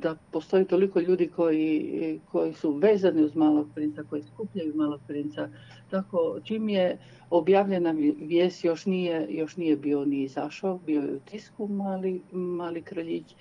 da 0.00 0.16
postoji 0.30 0.64
toliko 0.64 1.00
ljudi 1.00 1.28
koji, 1.36 2.20
koji 2.32 2.52
su 2.52 2.72
vezani 2.72 3.22
uz 3.22 3.34
malog 3.34 3.66
princa, 3.74 4.02
koji 4.10 4.22
skupljaju 4.22 4.72
malog 4.74 5.00
princa. 5.06 5.48
Tako, 5.90 6.40
čim 6.44 6.68
je 6.68 6.98
objavljena 7.30 7.90
vijest, 8.20 8.64
još 8.64 8.86
nije, 8.86 9.26
još 9.30 9.56
nije 9.56 9.76
bio 9.76 10.04
ni 10.04 10.22
izašao, 10.22 10.78
bio 10.86 11.00
je 11.00 11.16
u 11.16 11.20
tisku 11.20 11.68
mali, 11.68 12.20
mali 12.32 12.82
kraljić. 12.82 13.32
E, 13.32 13.34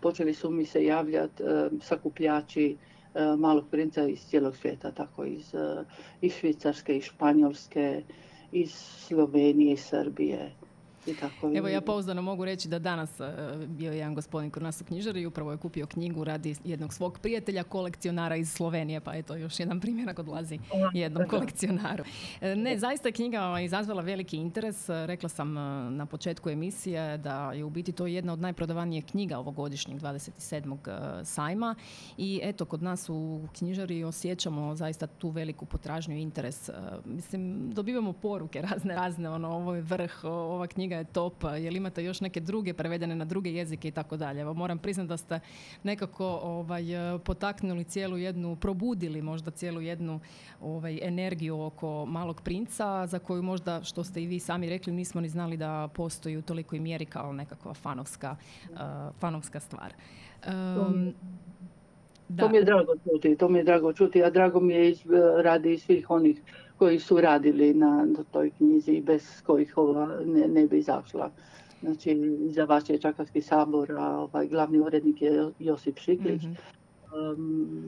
počeli 0.00 0.34
su 0.34 0.50
mi 0.50 0.64
se 0.64 0.84
javljati 0.84 1.42
e, 1.42 1.68
sakupljači 1.80 2.76
e, 3.14 3.36
malog 3.36 3.64
princa 3.70 4.06
iz 4.08 4.20
cijelog 4.20 4.56
svijeta, 4.56 4.90
tako 4.90 5.24
iz, 5.24 5.54
iz 6.20 6.32
Švicarske, 6.32 6.96
iz 6.96 7.04
Španjolske, 7.04 8.02
iz 8.52 8.72
Slovenije, 8.74 9.72
iz 9.72 9.80
Srbije. 9.80 10.52
Evo 11.56 11.68
ja 11.68 11.80
pouzdano 11.80 12.22
mogu 12.22 12.44
reći 12.44 12.68
da 12.68 12.78
danas 12.78 13.20
uh, 13.20 13.26
bio 13.66 13.92
jedan 13.92 14.14
gospodin 14.14 14.50
kod 14.50 14.62
nas 14.62 14.80
u 14.80 14.84
knjižari 14.84 15.20
i 15.20 15.26
upravo 15.26 15.50
je 15.50 15.56
kupio 15.56 15.86
knjigu 15.86 16.24
radi 16.24 16.54
jednog 16.64 16.94
svog 16.94 17.18
prijatelja, 17.18 17.62
kolekcionara 17.62 18.36
iz 18.36 18.52
Slovenije, 18.52 19.00
pa 19.00 19.14
eto 19.14 19.36
još 19.36 19.60
jedan 19.60 19.80
primjer 19.80 20.10
ako 20.10 20.22
odlazi 20.22 20.58
jednom 20.94 21.28
kolekcionaru. 21.28 22.04
E, 22.40 22.56
ne, 22.56 22.78
zaista 22.78 23.08
je 23.08 23.12
knjiga 23.12 23.60
izazvala 23.60 24.02
veliki 24.02 24.36
interes. 24.36 24.88
E, 24.88 25.06
rekla 25.06 25.28
sam 25.28 25.52
na 25.96 26.06
početku 26.06 26.50
emisije 26.50 27.18
da 27.18 27.52
je 27.52 27.64
u 27.64 27.70
biti 27.70 27.92
to 27.92 28.06
jedna 28.06 28.32
od 28.32 28.40
najprodavanijih 28.40 29.04
knjiga 29.04 29.38
ovogodišnjeg 29.38 30.00
27. 30.00 31.24
sajma 31.24 31.74
i 32.16 32.40
eto 32.42 32.64
kod 32.64 32.82
nas 32.82 33.08
u 33.08 33.48
knjižari 33.58 34.04
osjećamo 34.04 34.76
zaista 34.76 35.06
tu 35.06 35.30
veliku 35.30 35.66
potražnju 35.66 36.16
i 36.16 36.22
interes. 36.22 36.70
Mislim, 37.04 37.70
dobivamo 37.72 38.12
poruke 38.12 38.62
razne, 38.62 38.94
razne, 38.94 39.30
ono, 39.30 39.48
ovo 39.48 39.74
je 39.74 39.82
vrh, 39.82 40.24
ova 40.24 40.66
knjiga 40.66 40.91
je 40.96 41.04
top, 41.04 41.44
jel 41.44 41.76
imate 41.76 42.04
još 42.04 42.20
neke 42.20 42.40
druge 42.40 42.74
prevedene 42.74 43.16
na 43.16 43.24
druge 43.24 43.52
jezike 43.52 43.88
i 43.88 43.90
tako 43.90 44.16
dalje. 44.16 44.40
Evo 44.40 44.54
moram 44.54 44.78
priznati 44.78 45.08
da 45.08 45.16
ste 45.16 45.40
nekako 45.82 46.26
ovaj, 46.26 46.84
potaknuli 47.24 47.84
cijelu 47.84 48.18
jednu, 48.18 48.56
probudili 48.56 49.22
možda 49.22 49.50
cijelu 49.50 49.80
jednu 49.80 50.20
ovaj, 50.60 50.98
energiju 51.02 51.60
oko 51.60 52.06
malog 52.06 52.40
princa 52.40 53.06
za 53.06 53.18
koju 53.18 53.42
možda, 53.42 53.82
što 53.84 54.04
ste 54.04 54.22
i 54.22 54.26
vi 54.26 54.40
sami 54.40 54.68
rekli, 54.68 54.92
nismo 54.92 55.20
ni 55.20 55.28
znali 55.28 55.56
da 55.56 55.88
postoji 55.94 56.36
u 56.36 56.42
tolikoj 56.42 56.80
mjeri 56.80 57.06
kao 57.06 57.32
nekakva 57.32 57.74
fanovska, 57.74 58.36
uh, 58.70 58.78
fanovska 59.20 59.60
stvar. 59.60 59.94
Um, 60.46 61.14
da. 62.36 62.42
To 62.42 62.48
mi 62.48 62.56
je 62.56 62.64
drago 62.64 62.92
čuti, 63.04 63.36
to 63.36 63.48
mi 63.48 63.58
je 63.58 63.64
drago 63.64 63.92
čuti, 63.92 64.24
a 64.24 64.30
drago 64.30 64.60
mi 64.60 64.74
je 64.74 64.90
iz, 64.90 65.00
radi 65.42 65.78
svih 65.78 66.10
onih 66.10 66.40
koji 66.76 66.98
su 66.98 67.20
radili 67.20 67.74
na, 67.74 68.06
toj 68.30 68.50
knjizi 68.50 69.00
bez 69.00 69.42
kojih 69.46 69.78
ova 69.78 70.06
ne, 70.26 70.48
ne 70.48 70.66
bi 70.66 70.78
izašla. 70.78 71.30
Znači, 71.82 72.36
za 72.48 72.64
vaš 72.64 72.90
je 72.90 72.98
Čakavski 72.98 73.40
sabor, 73.40 73.92
a 73.92 74.18
ovaj, 74.18 74.48
glavni 74.48 74.80
urednik 74.80 75.22
je 75.22 75.50
Josip 75.58 75.98
Šiklić. 75.98 76.42
mm 76.42 76.82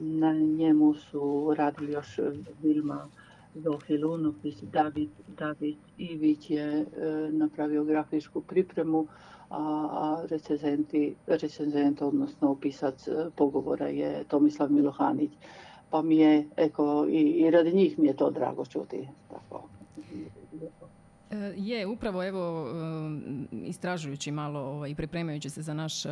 na 0.01 0.33
njemu 0.33 0.93
su 0.93 1.53
radili 1.57 1.91
još 1.91 2.19
Vilma 2.63 3.07
Zohilunopis, 3.55 4.61
David, 4.61 5.09
David 5.37 5.77
Ivić 5.97 6.49
je 6.49 6.63
e, 6.63 6.85
napravio 7.31 7.83
grafičku 7.83 8.41
pripremu, 8.41 9.07
a, 9.57 10.23
recenzenti, 10.29 11.15
recenzent, 11.27 12.01
odnosno 12.01 12.51
opisac 12.51 13.07
e, 13.07 13.29
pogovora 13.35 13.87
je 13.87 14.23
Tomislav 14.23 14.71
Milohanić 14.71 15.31
pa 15.95 16.01
mi 16.01 16.17
je, 16.17 16.47
eko, 16.57 17.05
i, 17.09 17.19
i 17.19 17.51
radi 17.51 17.71
njih 17.71 17.99
mi 17.99 18.07
je 18.07 18.15
to 18.15 18.29
drago 18.31 18.65
čuti. 18.65 19.07
Tako. 19.29 19.63
E, 21.31 21.53
je, 21.57 21.87
upravo 21.87 22.23
evo 22.23 22.67
istražujući 23.51 24.31
malo 24.31 24.59
ovaj, 24.59 24.89
i 24.89 24.95
pripremajući 24.95 25.49
se 25.49 25.61
za 25.61 25.73
naš 25.73 26.03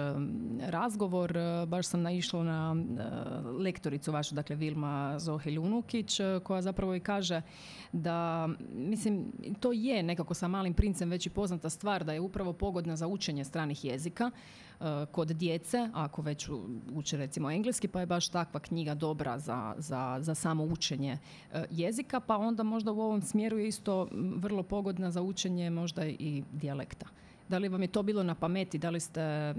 razgovor, 0.59 1.37
e, 1.37 1.65
baš 1.65 1.87
sam 1.87 2.01
naišla 2.01 2.43
na 2.43 2.75
e, 2.75 3.03
lektoricu 3.47 4.11
vašu, 4.11 4.35
dakle 4.35 4.55
Vilma 4.55 5.19
Zohilj 5.19 5.57
Unukić, 5.57 6.19
koja 6.43 6.61
zapravo 6.61 6.95
i 6.95 6.99
kaže 6.99 7.41
da, 7.91 8.49
mislim, 8.73 9.31
to 9.59 9.71
je 9.71 10.03
nekako 10.03 10.33
sa 10.33 10.47
malim 10.47 10.73
princem 10.73 11.09
već 11.09 11.25
i 11.25 11.29
poznata 11.29 11.69
stvar, 11.69 12.03
da 12.03 12.13
je 12.13 12.19
upravo 12.19 12.53
pogodna 12.53 12.95
za 12.95 13.07
učenje 13.07 13.43
stranih 13.43 13.85
jezika 13.85 14.31
kod 15.11 15.27
djece, 15.27 15.89
ako 15.93 16.21
već 16.21 16.49
uče 16.93 17.17
recimo 17.17 17.51
engleski, 17.51 17.87
pa 17.87 17.99
je 17.99 18.05
baš 18.05 18.29
takva 18.29 18.59
knjiga 18.59 18.95
dobra 18.95 19.39
za, 19.39 19.75
za, 19.77 20.17
za 20.21 20.35
samo 20.35 20.63
učenje 20.63 21.17
jezika, 21.69 22.19
pa 22.19 22.37
onda 22.37 22.63
možda 22.63 22.91
u 22.91 23.01
ovom 23.01 23.21
smjeru 23.21 23.57
je 23.57 23.67
isto 23.67 24.07
vrlo 24.35 24.63
pogodna 24.63 25.11
za 25.11 25.21
učenje 25.21 25.69
možda 25.69 26.05
i 26.05 26.43
dijalekta. 26.51 27.05
Da 27.53 27.57
li 27.59 27.67
vam 27.69 27.81
je 27.81 27.87
to 27.87 28.03
bilo 28.03 28.23
na 28.23 28.35
pameti? 28.35 28.77
Da 28.77 28.89
li 28.89 28.99
ste 28.99 29.53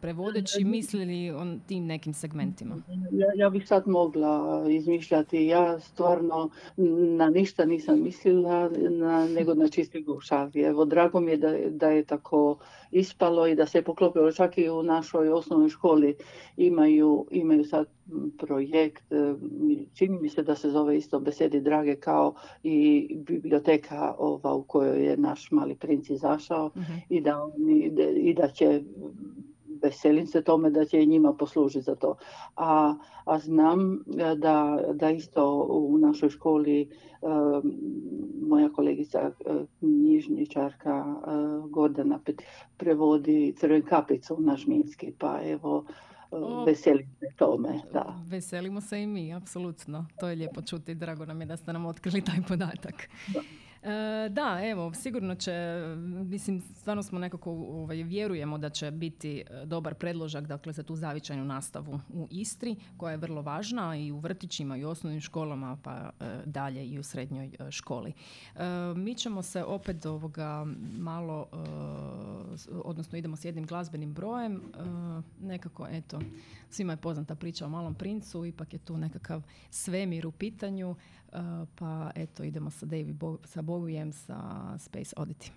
prevodeći 0.00 0.64
mislili 0.64 1.30
o 1.30 1.56
tim 1.66 1.86
nekim 1.86 2.14
segmentima? 2.14 2.76
Ja, 3.12 3.26
ja 3.34 3.50
bih 3.50 3.68
sad 3.68 3.88
mogla 3.88 4.64
izmišljati. 4.68 5.46
Ja 5.46 5.80
stvarno 5.80 6.50
na 7.16 7.30
ništa 7.30 7.64
nisam 7.64 8.02
mislila, 8.02 8.70
na, 8.90 9.28
nego 9.28 9.54
na 9.54 9.68
čisti 9.68 10.02
gušavi. 10.02 10.60
Evo, 10.60 10.84
drago 10.84 11.20
mi 11.20 11.30
je 11.30 11.36
da, 11.36 11.56
da 11.70 11.88
je 11.88 12.04
tako 12.04 12.58
ispalo 12.90 13.46
i 13.46 13.54
da 13.54 13.66
se 13.66 13.78
je 13.78 13.82
poklopilo. 13.82 14.32
Čak 14.32 14.58
i 14.58 14.70
u 14.70 14.82
našoj 14.82 15.28
osnovnoj 15.28 15.68
školi 15.68 16.16
imaju, 16.56 17.26
imaju 17.30 17.64
sad 17.64 17.86
projekt, 18.38 19.04
čini 19.94 20.18
mi 20.20 20.28
se 20.28 20.42
da 20.42 20.54
se 20.54 20.70
zove 20.70 20.96
isto 20.96 21.20
Besedi 21.20 21.60
drage 21.60 21.96
kao 21.96 22.34
i 22.62 23.08
biblioteka 23.18 24.14
ova 24.18 24.54
u 24.54 24.62
kojoj 24.62 25.06
je 25.06 25.16
naš 25.16 25.50
mali 25.50 25.74
princ 25.74 26.10
izašao 26.10 26.70
mhm. 26.76 26.92
i, 27.08 27.20
da 27.20 27.48
i 28.16 28.34
da 28.34 28.48
će 28.48 28.82
veselim 29.82 30.26
se 30.26 30.42
tome 30.42 30.70
da 30.70 30.84
će 30.84 31.02
i 31.02 31.06
njima 31.06 31.32
poslužiti 31.32 31.84
za 31.84 31.94
to. 31.94 32.16
A, 32.56 32.94
a 33.24 33.38
znam 33.38 34.04
da, 34.36 34.80
da 34.92 35.10
isto 35.10 35.66
u 35.70 35.98
našoj 35.98 36.28
školi 36.28 36.88
moja 38.48 38.68
kolegica 38.68 39.30
knjižničarka 39.78 41.04
Gordana 41.68 42.20
prevodi 42.76 43.54
Crven 43.58 43.82
kapicu 43.82 44.36
na 44.40 44.56
žminski, 44.56 45.12
pa 45.18 45.40
evo 45.44 45.84
veselim 46.66 47.06
se 47.20 47.26
tome. 47.36 47.80
Da. 47.92 48.22
Veselimo 48.28 48.80
se 48.80 49.02
i 49.02 49.06
mi, 49.06 49.34
apsolutno. 49.34 50.06
To 50.20 50.28
je 50.28 50.36
lijepo 50.36 50.62
čuti, 50.62 50.94
drago 50.94 51.26
nam 51.26 51.40
je 51.40 51.46
da 51.46 51.56
ste 51.56 51.72
nam 51.72 51.86
otkrili 51.86 52.24
taj 52.24 52.42
podatak. 52.48 53.08
Da. 53.34 53.40
E, 53.82 54.28
da, 54.28 54.60
evo, 54.62 54.94
sigurno 54.94 55.34
će, 55.34 55.52
mislim, 56.24 56.60
stvarno 56.60 57.02
smo 57.02 57.18
nekako, 57.18 57.50
ovaj, 57.50 58.02
vjerujemo 58.02 58.58
da 58.58 58.70
će 58.70 58.90
biti 58.90 59.44
e, 59.50 59.66
dobar 59.66 59.94
predložak, 59.94 60.46
dakle, 60.46 60.72
za 60.72 60.82
tu 60.82 60.96
zavičajnu 60.96 61.44
nastavu 61.44 62.00
u 62.08 62.28
Istri, 62.30 62.76
koja 62.96 63.10
je 63.10 63.16
vrlo 63.16 63.42
važna 63.42 63.96
i 63.96 64.12
u 64.12 64.18
vrtićima 64.18 64.76
i 64.76 64.84
u 64.84 64.88
osnovnim 64.88 65.20
školama, 65.20 65.78
pa 65.82 66.10
e, 66.20 66.24
dalje 66.44 66.86
i 66.86 66.98
u 66.98 67.02
srednjoj 67.02 67.50
školi. 67.70 68.12
Mi 68.96 69.14
ćemo 69.14 69.42
se 69.42 69.64
opet 69.64 70.06
ovoga 70.06 70.66
malo, 70.98 71.46
odnosno 72.84 73.18
idemo 73.18 73.36
s 73.36 73.44
jednim 73.44 73.66
glazbenim 73.66 74.14
brojem, 74.14 74.62
nekako, 75.40 75.86
eto, 75.90 76.20
svima 76.70 76.92
je 76.92 76.96
poznata 76.96 77.34
priča 77.34 77.66
o 77.66 77.68
malom 77.68 77.94
princu, 77.94 78.44
ipak 78.44 78.72
je 78.72 78.78
tu 78.78 78.96
nekakav 78.96 79.42
svemir 79.70 80.26
u 80.26 80.32
pitanju, 80.32 80.96
Uh, 81.32 81.68
pa 81.78 82.10
eto 82.14 82.42
idemo 82.42 82.70
sa 82.70 82.86
David 82.86 83.14
Bo- 83.14 83.38
sa 83.44 83.62
Bowiem 83.62 84.12
sa 84.12 84.74
Space 84.78 85.14
Oddity. 85.16 85.54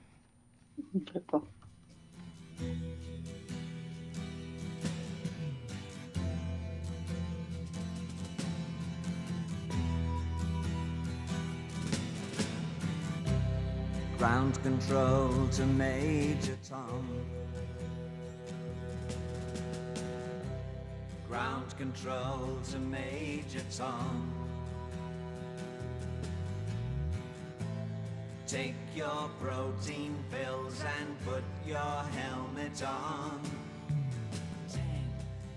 Ground 14.17 14.62
control 14.62 15.49
to 15.58 15.65
Major 15.65 16.58
Tom. 16.69 17.23
Ground 21.34 21.76
control 21.80 22.60
to 22.69 22.78
Major 22.78 23.63
Tom. 23.76 24.32
Take 28.46 28.76
your 28.96 29.32
protein 29.41 30.15
pills 30.30 30.80
and 31.00 31.19
put 31.26 31.43
your 31.65 31.80
helmet 31.80 32.84
on. 32.84 33.41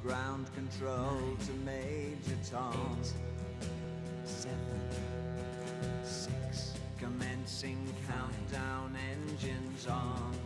Ground 0.03 0.47
control 0.55 1.37
to 1.45 1.53
Major 1.67 2.39
Tom. 2.51 2.99
Eight. 2.99 3.13
Seven. 4.25 4.81
Six. 6.05 6.73
Commencing 6.99 7.87
countdown 8.09 8.97
engines 9.13 9.87
on. 9.87 10.46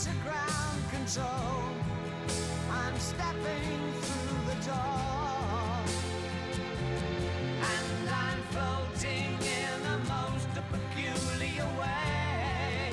to 0.00 0.10
ground 0.24 0.82
control. 0.90 1.62
I'm 2.70 2.98
stepping 2.98 3.92
through 4.00 4.38
the 4.48 4.54
door. 4.64 5.84
And 7.72 8.08
I'm 8.08 8.40
floating 8.48 9.36
in 9.60 9.82
the 9.82 9.98
most 10.08 10.48
peculiar 10.72 11.68
way. 11.78 12.90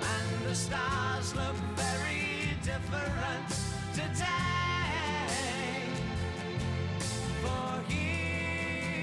And 0.00 0.46
the 0.46 0.54
stars 0.54 1.34
look 1.34 1.56
very 1.74 2.56
different 2.62 3.48
today. 3.92 4.24
For 7.42 7.92
here 7.92 8.96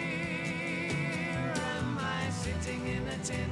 am 1.78 2.00
I 2.00 2.30
sitting 2.32 2.88
in 2.88 3.08
a 3.08 3.18
tin 3.24 3.52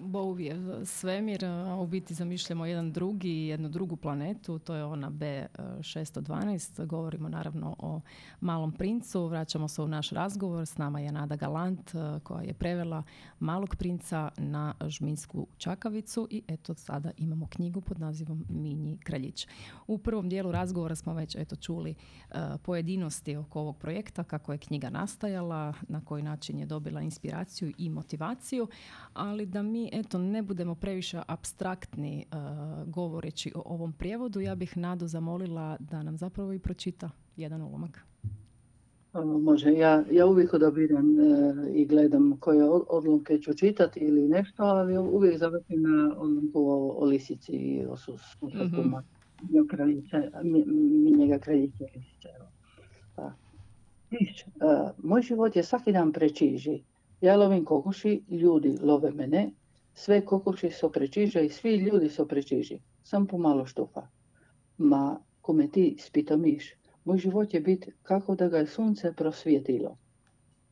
Bouvijev 0.00 0.84
svemir, 0.84 1.44
a 1.44 1.76
u 1.80 1.86
biti 1.86 2.14
zamišljamo 2.14 2.66
jedan 2.66 2.92
drugi, 2.92 3.46
jednu 3.46 3.68
drugu 3.68 3.96
planetu, 3.96 4.58
to 4.58 4.74
je 4.74 4.84
ona 4.84 5.10
B612. 5.10 6.86
Govorimo 6.86 7.28
naravno 7.28 7.76
o 7.78 8.00
Malom 8.40 8.72
princu, 8.72 9.26
vraćamo 9.26 9.68
se 9.68 9.82
u 9.82 9.88
naš 9.88 10.10
razgovor, 10.10 10.66
s 10.66 10.78
nama 10.78 11.00
je 11.00 11.12
Nada 11.12 11.36
Galant 11.36 11.92
koja 12.22 12.42
je 12.42 12.54
prevela 12.54 13.02
Malog 13.40 13.76
princa 13.76 14.28
na 14.36 14.74
žminsku 14.86 15.46
čakavicu 15.58 16.28
i 16.30 16.42
eto 16.48 16.74
sada 16.74 17.10
imamo 17.16 17.46
knjigu 17.46 17.80
pod 17.80 18.00
nazivom 18.00 18.44
Minji 18.48 18.98
kraljić. 18.98 19.48
U 19.86 19.98
prvom 19.98 20.28
dijelu 20.28 20.52
razgovora 20.52 20.94
smo 20.94 21.14
već 21.14 21.36
eto 21.36 21.56
čuli 21.56 21.94
pojedinosti 22.62 23.36
oko 23.36 23.60
ovog 23.60 23.76
projekta, 23.76 24.24
kako 24.24 24.52
je 24.52 24.58
knjiga 24.58 24.90
nastajala, 24.90 25.74
na 25.88 26.04
koji 26.04 26.22
način 26.22 26.58
je 26.58 26.66
dobila 26.66 27.00
inspiraciju 27.00 27.72
i 27.78 27.90
motivaciju, 27.90 28.68
ali 29.14 29.46
da 29.46 29.62
mi 29.62 29.89
eto 29.92 30.18
ne 30.18 30.42
budemo 30.42 30.74
previše 30.74 31.22
abstraktni 31.26 32.26
uh, 32.32 32.38
govoreći 32.88 33.52
o 33.54 33.62
ovom 33.64 33.92
prijevodu, 33.92 34.40
ja 34.40 34.54
bih 34.54 34.76
Nadu 34.76 35.06
zamolila 35.06 35.76
da 35.80 36.02
nam 36.02 36.16
zapravo 36.16 36.52
i 36.52 36.58
pročita 36.58 37.10
jedan 37.36 37.62
ulomak. 37.62 38.04
Može, 39.42 39.72
ja, 39.72 40.04
ja 40.10 40.26
uvijek 40.26 40.54
odabiram 40.54 41.06
uh, 41.18 41.56
i 41.74 41.86
gledam 41.86 42.36
koje 42.40 42.70
odlomke 42.70 43.38
ću 43.38 43.54
čitati 43.54 44.00
ili 44.00 44.28
nešto, 44.28 44.62
ali 44.62 44.98
uvijek 44.98 45.38
zavrtim 45.38 45.82
na 45.82 46.14
odlomku 46.16 46.60
o, 46.60 46.94
o 46.98 47.04
lisici 47.04 47.52
i 47.52 47.86
o 47.86 47.96
susku 47.96 48.46
mm-hmm. 48.46 48.94
njega 51.16 51.38
kraljice 51.38 51.84
lisice. 51.96 52.28
Pa. 53.16 53.32
Uh, 54.12 54.90
moj 55.02 55.22
život 55.22 55.56
je 55.56 55.62
svaki 55.62 55.92
dan 55.92 56.12
prečiži. 56.12 56.82
Ja 57.20 57.36
lovim 57.36 57.64
kokoši, 57.64 58.22
ljudi 58.28 58.78
love 58.82 59.10
mene, 59.10 59.50
sve 59.94 60.24
kokoši 60.24 60.70
so 60.70 60.90
prečiže 60.90 61.44
i 61.44 61.48
svi 61.48 61.76
ljudi 61.76 62.08
so 62.08 62.26
prečiži. 62.26 62.80
Sam 63.02 63.26
pomalo 63.26 63.66
štufa. 63.66 64.06
Ma, 64.78 65.20
kome 65.40 65.68
ti 65.68 65.96
spitomiš, 65.98 66.74
moj 67.04 67.18
život 67.18 67.54
je 67.54 67.60
bit 67.60 67.88
kako 68.02 68.34
da 68.34 68.48
ga 68.48 68.58
je 68.58 68.66
sunce 68.66 69.12
prosvijetilo. 69.16 69.98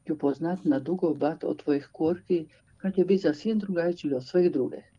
Ću 0.07 0.19
poznat 0.19 0.65
na 0.65 0.79
dugo 0.79 1.15
bat 1.15 1.45
od 1.45 1.63
tvojih 1.63 1.89
kurki, 1.93 2.47
kad 2.77 2.99
je 2.99 3.05
bit 3.05 3.23
zasvim 3.23 3.59
drugačiji 3.59 4.15
od 4.15 4.27
svih 4.27 4.53
drugih. 4.53 4.93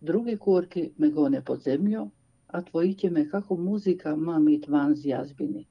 Druge 0.00 0.36
kurki 0.36 0.92
me 0.98 1.10
gone 1.10 1.44
pod 1.44 1.62
zemlju, 1.62 2.10
a 2.46 2.62
tvoji 2.62 2.94
će 2.94 3.10
me 3.10 3.30
kako 3.30 3.56
muzika 3.56 4.16
mamit 4.16 4.68
van 4.68 4.94
z 4.96 5.06
jazbini. 5.06 5.66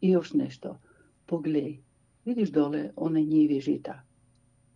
I 0.00 0.10
još 0.10 0.32
nešto, 0.32 0.78
poglej, 1.26 1.82
vidiš 2.24 2.50
dole 2.50 2.90
one 2.96 3.22
njivi 3.22 3.60
žita. 3.60 4.02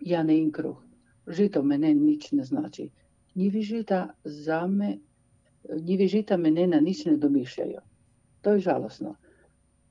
Ja 0.01 0.23
ne 0.23 0.38
im 0.38 0.53
kruh, 0.53 0.84
žito 1.29 1.63
nič 1.63 2.33
ne 2.33 2.45
znači. 2.45 2.91
Njivi 3.35 3.63
žita 3.63 4.15
za 4.25 4.67
me, 4.67 4.99
njivi 5.81 6.09
žita 6.09 6.37
mene 6.37 6.67
na 6.67 6.81
nič 6.81 7.05
ne 7.05 7.17
domišljaju. 7.17 7.81
To 8.41 8.53
je 8.53 8.61
žalosno. 8.61 9.17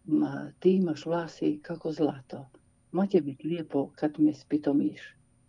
Ma, 0.05 0.51
ti 0.59 0.75
imaš 0.75 1.05
vlasi 1.05 1.59
kako 1.61 1.91
zlato. 1.91 2.45
Ma 2.91 3.07
će 3.07 3.21
biti 3.21 3.47
lijepo 3.47 3.89
kad 3.95 4.19
me 4.19 4.33
spitomiš. 4.33 5.01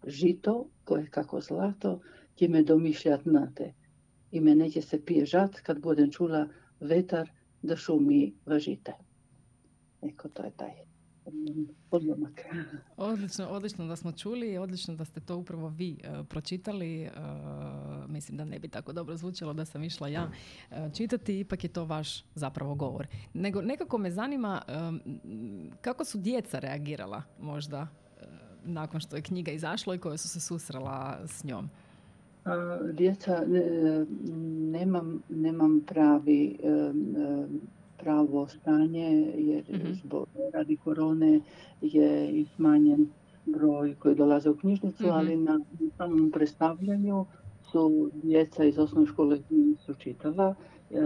Žito 0.06 0.66
koje 0.84 1.06
kako 1.06 1.40
zlato 1.40 2.00
će 2.34 2.48
me 2.48 2.62
domišljat 2.62 3.24
na 3.24 3.52
te. 3.54 3.72
I 4.30 4.40
me 4.40 4.54
neće 4.54 4.82
se 4.82 5.04
pježat 5.04 5.60
kad 5.60 5.80
budem 5.80 6.10
čula 6.10 6.48
vetar 6.80 7.30
da 7.62 7.76
šumi 7.76 8.34
važite. 8.46 8.92
Eko, 10.02 10.28
to 10.28 10.42
je 10.42 10.50
taj 10.56 10.93
odlomak. 11.90 12.40
Odlično, 12.96 13.48
odlično 13.48 13.86
da 13.86 13.96
smo 13.96 14.12
čuli, 14.12 14.58
odlično 14.58 14.94
da 14.94 15.04
ste 15.04 15.20
to 15.20 15.36
upravo 15.36 15.68
vi 15.68 15.98
uh, 16.00 16.26
pročitali. 16.26 17.08
Uh, 17.16 18.10
mislim 18.10 18.38
da 18.38 18.44
ne 18.44 18.58
bi 18.58 18.68
tako 18.68 18.92
dobro 18.92 19.16
zvučalo 19.16 19.52
da 19.52 19.64
sam 19.64 19.84
išla 19.84 20.08
ja 20.08 20.30
uh, 20.70 20.76
čitati, 20.92 21.40
ipak 21.40 21.64
je 21.64 21.72
to 21.72 21.84
vaš 21.84 22.24
zapravo 22.34 22.74
govor. 22.74 23.06
Nego 23.34 23.62
nekako 23.62 23.98
me 23.98 24.10
zanima 24.10 24.62
um, 24.68 25.00
kako 25.80 26.04
su 26.04 26.18
djeca 26.18 26.58
reagirala 26.58 27.22
možda 27.40 27.88
nakon 28.64 29.00
što 29.00 29.16
je 29.16 29.22
knjiga 29.22 29.52
izašla 29.52 29.94
i 29.94 29.98
koje 29.98 30.18
su 30.18 30.28
se 30.28 30.40
susrela 30.40 31.18
s 31.26 31.44
njom. 31.44 31.68
Djeca, 32.92 33.44
nemam, 34.70 35.22
nemam 35.28 35.80
pravi 35.86 36.58
pravo 38.04 38.46
stanje 38.48 39.32
jer 39.36 39.64
mm-hmm. 39.70 39.94
zbog 39.94 40.28
radi 40.52 40.76
korone 40.76 41.40
je 41.80 42.30
i 42.30 42.46
smanjen 42.56 43.06
broj 43.46 43.94
koji 43.98 44.14
dolaze 44.14 44.50
u 44.50 44.56
knjižnicu, 44.56 45.02
mm-hmm. 45.02 45.16
ali 45.18 45.36
na 45.36 45.60
samom 45.96 46.30
predstavljanju 46.30 47.26
su 47.62 48.10
djeca 48.22 48.64
iz 48.64 48.78
osnovne 48.78 49.06
škole 49.06 49.38
su 49.78 49.94
čitala 49.94 50.54
e, 50.90 51.00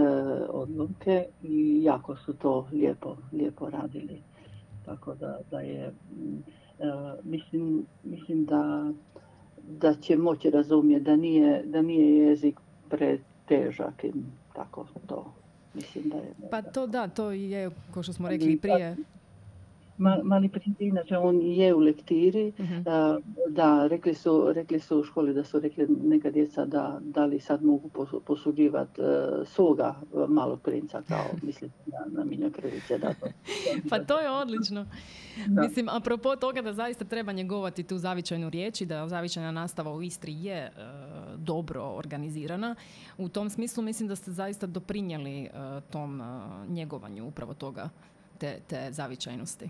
odlomke 0.49 1.25
i 1.43 1.83
jako 1.83 2.17
su 2.17 2.33
to 2.33 2.69
lijepo, 2.73 3.17
lijepo 3.33 3.71
radili. 3.71 4.23
Tako 4.85 5.15
da, 5.15 5.39
da 5.51 5.61
je, 5.61 5.85
e, 5.85 5.93
mislim, 7.25 7.87
mislim 8.05 8.45
da, 8.45 8.93
da 9.81 9.95
će 9.95 10.17
moći 10.17 10.51
razumjeti 10.51 11.05
da 11.05 11.17
nije, 11.17 11.63
da 11.67 11.83
nije 11.83 12.17
jezik 12.17 12.61
pretežak 12.89 14.05
i 14.05 14.13
tako 14.55 14.87
to 15.07 15.38
Mislim 15.79 16.09
da 16.09 16.17
je... 16.17 16.35
Pa 16.51 16.63
to 16.63 16.87
da, 16.87 17.09
to 17.09 17.31
je, 17.31 17.71
kao 17.95 18.03
što 18.03 18.13
smo 18.13 18.29
rekli 18.29 18.59
prije, 18.59 18.97
mali 19.99 20.49
princ, 20.49 20.77
inače 20.81 21.17
on 21.17 21.43
je 21.43 21.75
u 21.75 21.79
lektiri. 21.79 22.53
uh 22.59 22.69
Da, 23.49 23.87
rekli 23.87 24.15
su, 24.15 24.53
rekli 24.53 24.81
su 24.81 25.01
u 25.01 25.05
školi 25.05 25.35
da 25.35 25.45
su 25.45 25.61
rekli 25.61 25.87
neka 26.05 26.31
djeca 26.31 26.65
da, 26.65 26.99
da 27.01 27.25
li 27.25 27.41
sad 27.41 27.65
mogu 27.65 27.91
posuđivati 28.25 29.01
uh, 29.01 29.49
svoga 29.49 29.95
malog 30.29 30.61
princa 30.61 31.03
kao 31.09 31.25
mislim 31.47 31.71
na, 31.87 32.19
na 32.19 32.25
Minja. 32.25 32.49
Da, 33.01 33.15
to, 33.15 33.27
pa 33.91 33.99
to 33.99 34.21
je 34.21 34.31
odlično. 34.31 34.87
Da. 35.47 35.63
Mislim, 35.63 35.89
apropo 35.89 36.37
toga 36.37 36.63
da 36.63 36.73
zaista 36.73 37.05
treba 37.05 37.33
njegovati 37.33 37.83
tu 37.83 37.99
zavičajnu 37.99 38.51
riječ 38.51 38.81
i 38.81 38.87
da 38.87 39.09
zavičajna 39.09 39.51
nastava 39.51 39.93
u 39.93 40.03
Istri 40.03 40.33
je 40.45 40.71
uh, 40.71 41.41
dobro 41.41 41.83
organizirana. 41.83 42.75
U 43.19 43.29
tom 43.29 43.51
smislu 43.51 43.83
mislim 43.83 44.09
da 44.09 44.17
ste 44.17 44.31
zaista 44.31 44.67
doprinijeli 44.67 45.43
uh, 45.43 45.83
tom 45.91 46.23
njegovanju 46.69 47.27
upravo 47.27 47.55
toga, 47.55 47.89
te, 48.39 48.61
te 48.67 48.89
zavičajnosti. 48.91 49.69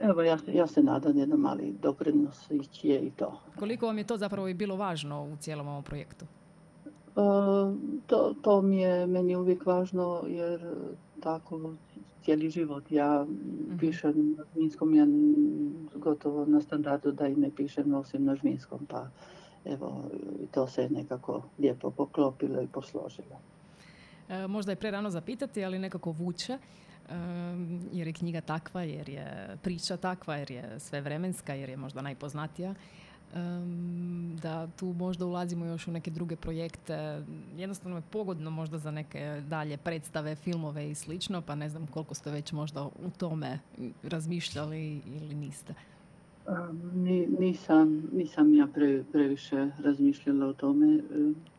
Evo, 0.00 0.22
ja, 0.22 0.38
ja 0.52 0.66
se 0.66 0.82
nadam 0.82 1.18
jedan 1.18 1.38
mali 1.38 1.74
doprinos 1.82 2.50
je 2.82 3.00
i 3.00 3.10
to. 3.10 3.40
Koliko 3.58 3.86
vam 3.86 3.98
je 3.98 4.04
to 4.04 4.16
zapravo 4.16 4.48
i 4.48 4.54
bilo 4.54 4.76
važno 4.76 5.24
u 5.24 5.36
cijelom 5.36 5.68
ovom 5.68 5.82
projektu? 5.82 6.24
E, 6.24 7.20
to, 8.06 8.34
to 8.42 8.62
mi 8.62 8.80
je 8.80 9.06
meni 9.06 9.36
uvijek 9.36 9.66
važno 9.66 10.22
jer 10.26 10.60
tako 11.20 11.72
cijeli 12.24 12.50
život 12.50 12.92
ja 12.92 13.24
mm 13.24 13.78
pišem 13.80 14.34
na 14.36 14.44
žminskom, 14.52 14.94
ja 14.94 15.06
gotovo 15.94 16.44
na 16.46 16.60
standardu 16.60 17.12
da 17.12 17.26
i 17.26 17.36
ne 17.36 17.50
pišem 17.56 17.94
osim 17.94 18.24
na 18.24 18.34
žminskom, 18.34 18.86
pa 18.86 19.06
evo 19.64 20.04
to 20.50 20.66
se 20.66 20.88
nekako 20.90 21.42
lijepo 21.58 21.90
poklopilo 21.90 22.62
i 22.62 22.66
posložilo. 22.66 23.40
E, 24.28 24.46
možda 24.46 24.72
je 24.72 24.76
prerano 24.76 25.10
zapitati, 25.10 25.64
ali 25.64 25.78
nekako 25.78 26.12
vuče 26.12 26.58
jer 27.92 28.06
je 28.06 28.12
knjiga 28.12 28.40
takva, 28.40 28.82
jer 28.82 29.08
je 29.08 29.56
priča 29.62 29.96
takva, 29.96 30.36
jer 30.36 30.50
je 30.50 30.80
sve 30.80 31.00
vremenska, 31.00 31.54
jer 31.54 31.68
je 31.68 31.76
možda 31.76 32.02
najpoznatija. 32.02 32.74
da 34.42 34.66
tu 34.66 34.86
možda 34.86 35.26
ulazimo 35.26 35.64
još 35.64 35.88
u 35.88 35.92
neke 35.92 36.10
druge 36.10 36.36
projekte. 36.36 37.22
Jednostavno 37.56 37.96
je 37.96 38.02
pogodno 38.10 38.50
možda 38.50 38.78
za 38.78 38.90
neke 38.90 39.42
dalje 39.48 39.76
predstave, 39.76 40.34
filmove 40.34 40.90
i 40.90 40.94
slično, 40.94 41.42
pa 41.42 41.54
ne 41.54 41.68
znam 41.68 41.86
koliko 41.86 42.14
ste 42.14 42.30
već 42.30 42.52
možda 42.52 42.84
u 42.84 43.10
tome 43.18 43.58
razmišljali 44.02 45.00
ili 45.06 45.34
niste. 45.34 45.74
nisam, 47.38 48.08
nisam 48.12 48.54
ja 48.54 48.68
previše 49.12 49.70
razmišljala 49.78 50.46
o 50.46 50.52
tome. 50.52 51.00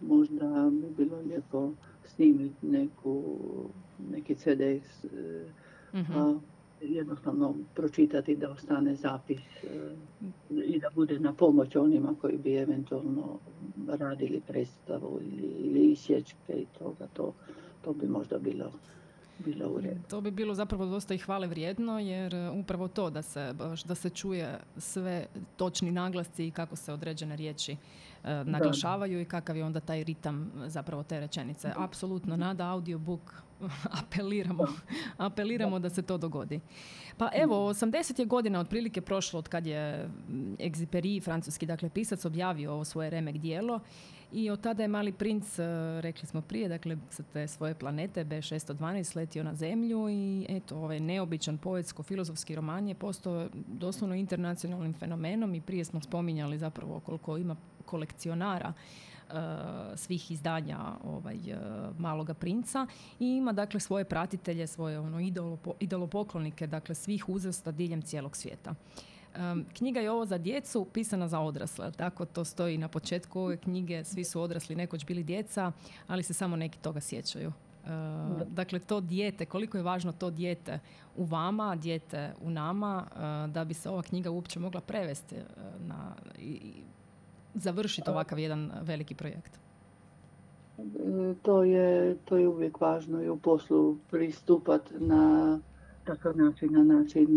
Možda 0.02 0.70
bi 0.72 1.06
bilo 1.06 1.22
lijepo 1.22 1.74
snimiti 2.06 2.68
neku, 2.68 3.24
neki 4.12 4.36
CD 4.36 4.62
mm-hmm. 5.94 6.40
jednostavno 6.82 7.56
pročitati 7.76 8.36
da 8.36 8.52
ostane 8.52 8.96
zapis 8.96 9.40
e, 9.64 9.96
i 10.50 10.80
da 10.80 10.90
bude 10.96 11.20
na 11.20 11.34
pomoć 11.34 11.76
onima 11.76 12.16
koji 12.22 12.38
bi 12.38 12.56
eventualno 12.56 13.40
radili 13.88 14.42
predstavu 14.48 15.20
ili, 15.22 15.48
ili 15.60 15.92
isječke 15.92 16.54
i 16.54 16.66
toga. 16.80 17.08
To, 17.14 17.34
to 17.82 17.94
bi 17.94 18.08
možda 18.08 18.38
bilo 18.38 18.72
bilo 19.42 19.70
u 19.70 19.82
redu. 19.82 20.02
To 20.10 20.22
bi 20.22 20.32
bilo 20.32 20.54
zapravo 20.54 20.86
dosta 20.86 21.14
i 21.14 21.18
hvale 21.18 21.48
vrijedno 21.48 22.00
jer 22.00 22.36
e, 22.36 22.50
upravo 22.50 22.88
to 22.88 23.10
da 23.10 23.22
se, 23.22 23.54
da 23.86 23.96
se 23.96 24.10
čuje 24.10 24.60
sve 24.78 25.26
točni 25.58 25.92
naglasci 25.92 26.48
i 26.48 26.52
kako 26.52 26.76
se 26.76 26.94
određene 26.94 27.36
riječi 27.36 27.72
e, 27.72 28.44
naglašavaju 28.44 29.22
i 29.22 29.26
kakav 29.26 29.58
je 29.58 29.66
onda 29.66 29.80
taj 29.80 30.04
ritam 30.04 30.52
zapravo 30.66 31.04
te 31.04 31.20
rečenice. 31.20 31.74
Apsolutno 31.78 32.38
nada 32.38 32.68
audiobook 32.68 33.44
apeliramo, 34.04 34.68
apeliramo 35.18 35.80
da 35.80 35.90
se 35.90 36.02
to 36.02 36.18
dogodi. 36.18 36.60
Pa 37.18 37.30
evo, 37.34 37.56
80 37.56 38.20
je 38.20 38.26
godina 38.26 38.60
otprilike 38.60 39.02
prošlo 39.02 39.40
od 39.40 39.48
kad 39.48 39.68
je 39.68 40.10
Exupéry, 40.58 41.24
francuski 41.24 41.66
dakle 41.66 41.90
pisac, 41.90 42.26
objavio 42.26 42.74
ovo 42.74 42.86
svoje 42.86 43.10
remek 43.10 43.38
dijelo 43.38 43.80
i 44.32 44.50
od 44.50 44.62
tada 44.62 44.84
je 44.84 44.88
mali 44.88 45.12
princ, 45.12 45.60
e, 45.60 45.64
rekli 46.02 46.28
smo 46.28 46.42
prije, 46.42 46.70
dakle 46.70 46.98
sa 47.10 47.24
te 47.24 47.48
svoje 47.48 47.76
planete 47.76 48.26
B612 48.26 49.16
letio 49.16 49.44
na 49.44 49.56
zemlju 49.56 50.10
i 50.10 50.46
eto, 50.50 50.78
ovaj 50.78 51.00
neobičan 51.00 51.58
poetsko-filozofski 51.58 52.56
roman 52.56 52.88
je 52.88 52.96
postao 52.96 53.50
doslovno 53.68 54.16
internacionalnim 54.16 54.94
fenomenom 54.94 55.56
i 55.56 55.62
prije 55.62 55.86
smo 55.86 56.02
spominjali 56.02 56.58
zapravo 56.58 57.00
koliko 57.00 57.38
ima 57.38 57.56
kolekcionara 57.86 58.74
svih 59.96 60.32
izdanja 60.32 60.80
ovaj, 61.04 61.38
uh, 61.38 62.00
Maloga 62.00 62.34
princa 62.34 62.88
i 63.20 63.26
ima 63.28 63.54
dakle 63.54 63.80
svoje 63.80 64.06
pratitelje, 64.06 64.68
svoje 64.68 65.00
ono, 65.00 65.20
idolopoklonike, 65.80 66.68
dakle 66.68 66.96
svih 66.96 67.30
uzrasta 67.30 67.72
diljem 67.72 68.02
cijelog 68.02 68.38
svijeta 68.38 68.76
knjiga 69.74 70.00
je 70.00 70.12
ovo 70.12 70.26
za 70.26 70.38
djecu, 70.38 70.86
pisana 70.86 71.28
za 71.28 71.40
odrasle. 71.40 71.92
Tako 71.92 72.26
to 72.26 72.46
stoji 72.46 72.78
na 72.78 72.88
početku 72.88 73.42
ove 73.42 73.58
knjige. 73.58 74.04
Svi 74.04 74.24
su 74.24 74.42
odrasli, 74.42 74.76
nekoć 74.76 75.06
bili 75.06 75.24
djeca, 75.24 75.72
ali 76.08 76.24
se 76.24 76.34
samo 76.34 76.56
neki 76.56 76.80
toga 76.80 77.00
sjećaju. 77.00 77.52
dakle, 78.48 78.80
to 78.80 79.02
dijete, 79.02 79.46
koliko 79.46 79.78
je 79.78 79.84
važno 79.84 80.12
to 80.12 80.30
dijete 80.30 80.80
u 81.16 81.24
vama, 81.26 81.76
dijete 81.76 82.34
u 82.42 82.50
nama, 82.50 83.06
da 83.48 83.64
bi 83.66 83.74
se 83.74 83.90
ova 83.90 84.02
knjiga 84.02 84.32
uopće 84.32 84.60
mogla 84.60 84.82
prevesti 84.82 85.36
na, 85.80 86.16
i, 86.38 86.84
završiti 87.54 88.10
ovakav 88.10 88.40
jedan 88.40 88.72
veliki 88.82 89.16
projekt. 89.16 89.60
To 91.42 91.64
je, 91.64 92.18
to 92.26 92.38
je 92.38 92.48
uvijek 92.48 92.82
važno 92.82 93.24
i 93.24 93.30
u 93.30 93.38
poslu 93.38 93.98
pristupati 94.12 94.94
na 95.00 95.60
takav 96.06 96.38
način, 96.38 96.74
na 96.74 96.84
način 96.84 97.28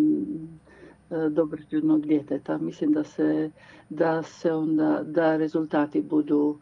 E, 1.10 1.28
dobroćudnog 1.30 2.06
djeteta. 2.06 2.58
Mislim 2.58 2.92
da 2.92 3.04
se, 3.04 3.50
da 3.90 4.22
se 4.22 4.52
onda, 4.52 5.02
da 5.06 5.36
rezultati 5.36 6.02
budu 6.02 6.58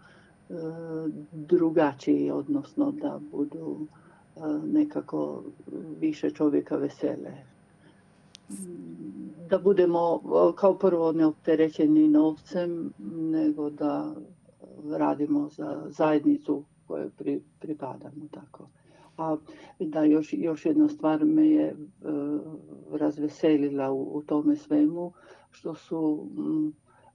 e, 0.51 0.55
drugačiji, 1.33 2.31
odnosno 2.31 2.93
da 2.93 3.21
budu 3.31 3.87
e, 4.37 4.41
nekako 4.65 5.43
više 6.01 6.31
čovjeka 6.31 6.77
vesele. 6.77 7.52
Da 9.51 9.59
budemo 9.59 10.21
kao 10.57 10.79
prvo 10.79 11.13
neopterećeni 11.13 12.09
novcem, 12.09 12.93
nego 13.13 13.71
da 13.71 14.15
radimo 14.91 15.49
za 15.49 15.83
zajednicu 15.89 16.65
kojoj 16.87 17.11
pripadamo 17.61 18.29
tako. 18.31 18.69
A 19.17 19.37
da 19.79 20.05
još, 20.05 20.35
još 20.39 20.67
jedna 20.67 20.89
stvar 20.89 21.25
me 21.25 21.47
je 21.47 21.67
e, 21.67 21.75
razveselila 22.93 23.91
u, 23.91 24.17
u, 24.17 24.23
tome 24.23 24.57
svemu, 24.57 25.13
što 25.51 25.75
su 25.75 26.27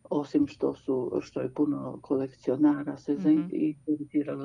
osim 0.10 0.48
što 0.48 0.74
su 0.74 1.12
što 1.22 1.42
je 1.42 1.54
puno 1.54 2.00
kolekcionara 2.02 2.98
se 2.98 3.14
mm 3.14 3.50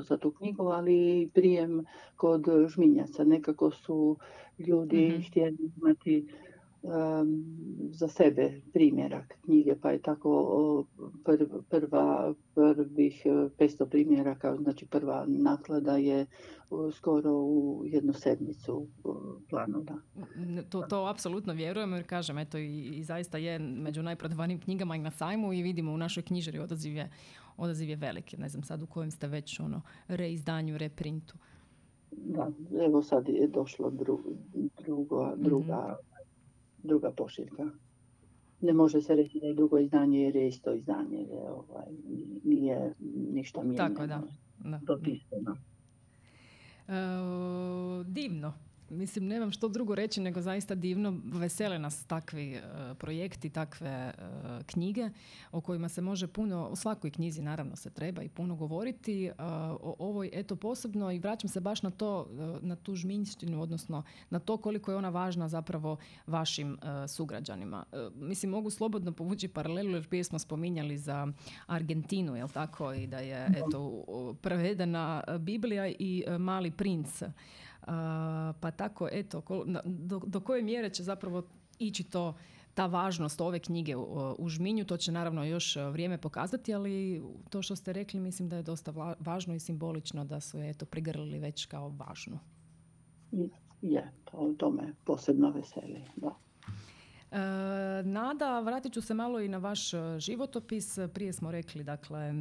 za 0.03 0.17
tu 0.17 0.31
knjigu, 0.31 0.63
ali 0.67 1.23
i 1.23 1.29
prijem 1.35 1.85
kod 2.17 2.47
žminjaca. 2.67 3.25
Nekako 3.25 3.71
su 3.71 4.17
ljudi 4.59 5.09
mm 5.09 5.23
htjeli 5.23 5.73
imati 5.77 6.29
za 7.91 8.09
sebe 8.09 8.61
primjerak 8.73 9.35
knjige, 9.45 9.75
pa 9.83 9.91
je 9.91 9.99
tako 9.99 10.85
prva, 11.71 12.35
prvih 12.55 13.23
500 13.27 13.89
primjeraka, 13.91 14.57
znači 14.57 14.87
prva 14.87 15.25
naklada 15.29 15.97
je 15.97 16.27
skoro 16.93 17.31
u 17.33 17.83
jednu 17.85 18.13
sedmicu 18.13 18.87
planova. 19.51 19.99
To, 20.69 20.83
to 20.83 21.07
apsolutno 21.07 21.53
vjerujem 21.53 21.93
jer 21.93 22.07
kažem, 22.07 22.39
eto 22.39 22.59
i, 22.59 22.89
i 22.89 23.05
zaista 23.05 23.39
je 23.39 23.59
među 23.59 24.03
najprodavanijim 24.03 24.61
knjigama 24.61 24.97
i 24.97 25.03
na 25.03 25.11
sajmu 25.11 25.53
i 25.53 25.63
vidimo 25.63 25.93
u 25.93 25.97
našoj 25.97 26.23
knjižari 26.23 26.59
odaziv 26.59 26.97
je, 26.97 27.11
odaziv 27.57 27.89
je 27.89 27.97
veliki. 27.97 28.37
Ne 28.37 28.49
znam 28.49 28.63
sad 28.63 28.83
u 28.83 28.87
kojem 28.87 29.11
ste 29.11 29.29
već 29.29 29.61
ono 29.61 29.81
reizdanju, 30.09 30.79
reprintu. 30.79 31.35
Da, 32.11 32.51
evo 32.87 33.03
sad 33.03 33.29
je 33.29 33.49
došlo 33.49 33.91
drugo, 33.91 35.37
druga 35.39 35.97
mhm 35.97 36.12
druga 36.83 37.11
pošiljka. 37.11 37.71
Ne 38.61 38.73
može 38.73 39.03
se 39.03 39.15
reći 39.15 39.41
da 39.41 39.47
je 39.47 39.55
drugo 39.55 39.79
izdanje 39.79 40.21
jer 40.21 40.37
je 40.37 40.49
isto 40.49 40.75
izdanje, 40.75 41.19
je, 41.19 41.51
ovaj, 41.51 41.87
nije 42.45 42.95
ništa 43.33 43.63
mijenjeno. 43.63 43.89
Tako 43.89 44.07
da. 44.07 44.23
da. 44.59 45.57
E, 46.89 48.05
divno. 48.07 48.53
Mislim, 48.93 49.27
nemam 49.27 49.51
što 49.51 49.69
drugo 49.69 49.95
reći 49.95 50.21
nego 50.21 50.41
zaista 50.41 50.75
divno. 50.75 51.21
Vesele 51.25 51.79
nas 51.79 52.05
takvi 52.05 52.55
e, 52.55 52.61
projekti, 52.99 53.51
takve 53.51 53.89
e, 53.89 54.13
knjige 54.67 55.11
o 55.53 55.61
kojima 55.61 55.89
se 55.89 56.01
može 56.01 56.27
puno, 56.27 56.69
o 56.69 56.77
svakoj 56.77 57.11
knjizi 57.11 57.43
naravno 57.43 57.77
se 57.77 57.91
treba 57.91 58.23
i 58.23 58.29
puno 58.29 58.57
govoriti. 58.57 59.31
Uh, 59.31 59.45
o 59.81 59.97
ovoj, 59.99 60.31
eto, 60.33 60.57
posebno 60.57 61.13
i 61.13 61.19
vraćam 61.19 61.51
se 61.51 61.61
baš 61.61 61.83
na 61.83 61.91
to, 61.91 62.29
na 62.61 62.77
tu 62.77 62.95
žminjštinu, 62.95 63.63
odnosno 63.63 64.03
na 64.31 64.39
to 64.39 64.57
koliko 64.57 64.91
je 64.91 64.97
ona 64.97 65.09
važna 65.09 65.49
zapravo 65.49 65.97
vašim 66.27 66.79
sugrađanima. 67.09 67.85
mislim, 68.15 68.51
mogu 68.51 68.71
slobodno 68.71 69.13
povući 69.13 69.49
paralelu 69.49 69.91
jer 69.91 70.09
prije 70.09 70.25
smo 70.25 70.39
spominjali 70.39 70.99
za 70.99 71.29
Argentinu, 71.67 72.37
jel 72.37 72.49
tako, 72.49 72.93
i 72.93 73.07
da 73.07 73.19
je, 73.19 73.49
eto, 73.57 74.05
prevedena 74.43 75.23
Biblija 75.39 75.89
i 75.89 76.25
Mali 76.39 76.71
princ 76.71 77.23
pa 78.61 78.71
tako, 78.77 79.09
eto, 79.13 79.43
do, 79.85 80.21
do 80.27 80.41
koje 80.41 80.63
mjere 80.63 80.91
će 80.91 81.03
zapravo 81.03 81.43
ići 81.79 82.05
to 82.05 82.35
ta 82.75 82.87
važnost 82.87 83.41
ove 83.41 83.59
knjige 83.59 83.97
u 84.39 84.49
Žminju, 84.49 84.85
to 84.85 84.97
će 84.97 85.13
naravno 85.13 85.45
još 85.45 85.77
vrijeme 85.77 86.19
pokazati, 86.19 86.75
ali 86.75 87.23
to 87.51 87.63
što 87.63 87.77
ste 87.77 87.93
rekli 87.93 88.21
mislim 88.21 88.49
da 88.49 88.57
je 88.57 88.63
dosta 88.63 89.15
važno 89.21 89.55
i 89.55 89.61
simbolično 89.61 90.25
da 90.25 90.41
su 90.41 90.59
je 90.59 90.71
eto 90.71 90.87
prigrlili 90.87 91.39
već 91.39 91.67
kao 91.67 91.89
važnu. 91.89 92.39
Je, 93.83 94.13
to, 94.25 94.55
to 94.59 94.71
me 94.71 94.95
posebno 95.05 95.51
veseli, 95.51 96.05
da. 96.17 96.35
E, 97.33 98.03
Nada, 98.05 98.61
vratit 98.61 98.93
ću 98.93 99.01
se 99.01 99.15
malo 99.15 99.41
i 99.41 99.49
na 99.49 99.59
vaš 99.59 99.95
e, 99.95 99.99
životopis. 100.19 100.99
Prije 101.15 101.33
smo 101.33 101.51
rekli 101.51 101.85
dakle, 101.85 102.21
e, 102.21 102.35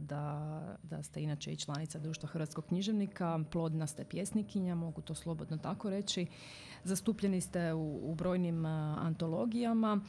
da, 0.00 0.60
da 0.82 1.02
ste 1.02 1.22
inače 1.22 1.52
i 1.52 1.56
članica 1.56 1.98
Društva 1.98 2.28
Hrvatskog 2.28 2.64
književnika, 2.64 3.40
plodna 3.50 3.86
ste 3.86 4.04
pjesnikinja, 4.04 4.74
mogu 4.74 5.00
to 5.00 5.14
slobodno 5.14 5.56
tako 5.56 5.90
reći. 5.90 6.26
Zastupljeni 6.84 7.40
ste 7.40 7.72
u, 7.72 8.10
u 8.10 8.14
brojnim 8.14 8.66
antologijama. 8.66 10.00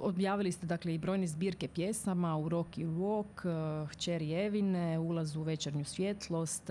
objavili 0.00 0.52
ste 0.52 0.66
dakle 0.66 0.94
i 0.94 0.98
brojne 0.98 1.26
zbirke 1.26 1.68
pjesama 1.68 2.36
u 2.36 2.48
Rock 2.48 2.78
i 2.78 2.86
Walk, 2.86 3.86
Hćeri 3.86 4.32
Evine, 4.32 4.98
Ulaz 4.98 5.36
u 5.36 5.42
večernju 5.42 5.84
svjetlost, 5.84 6.66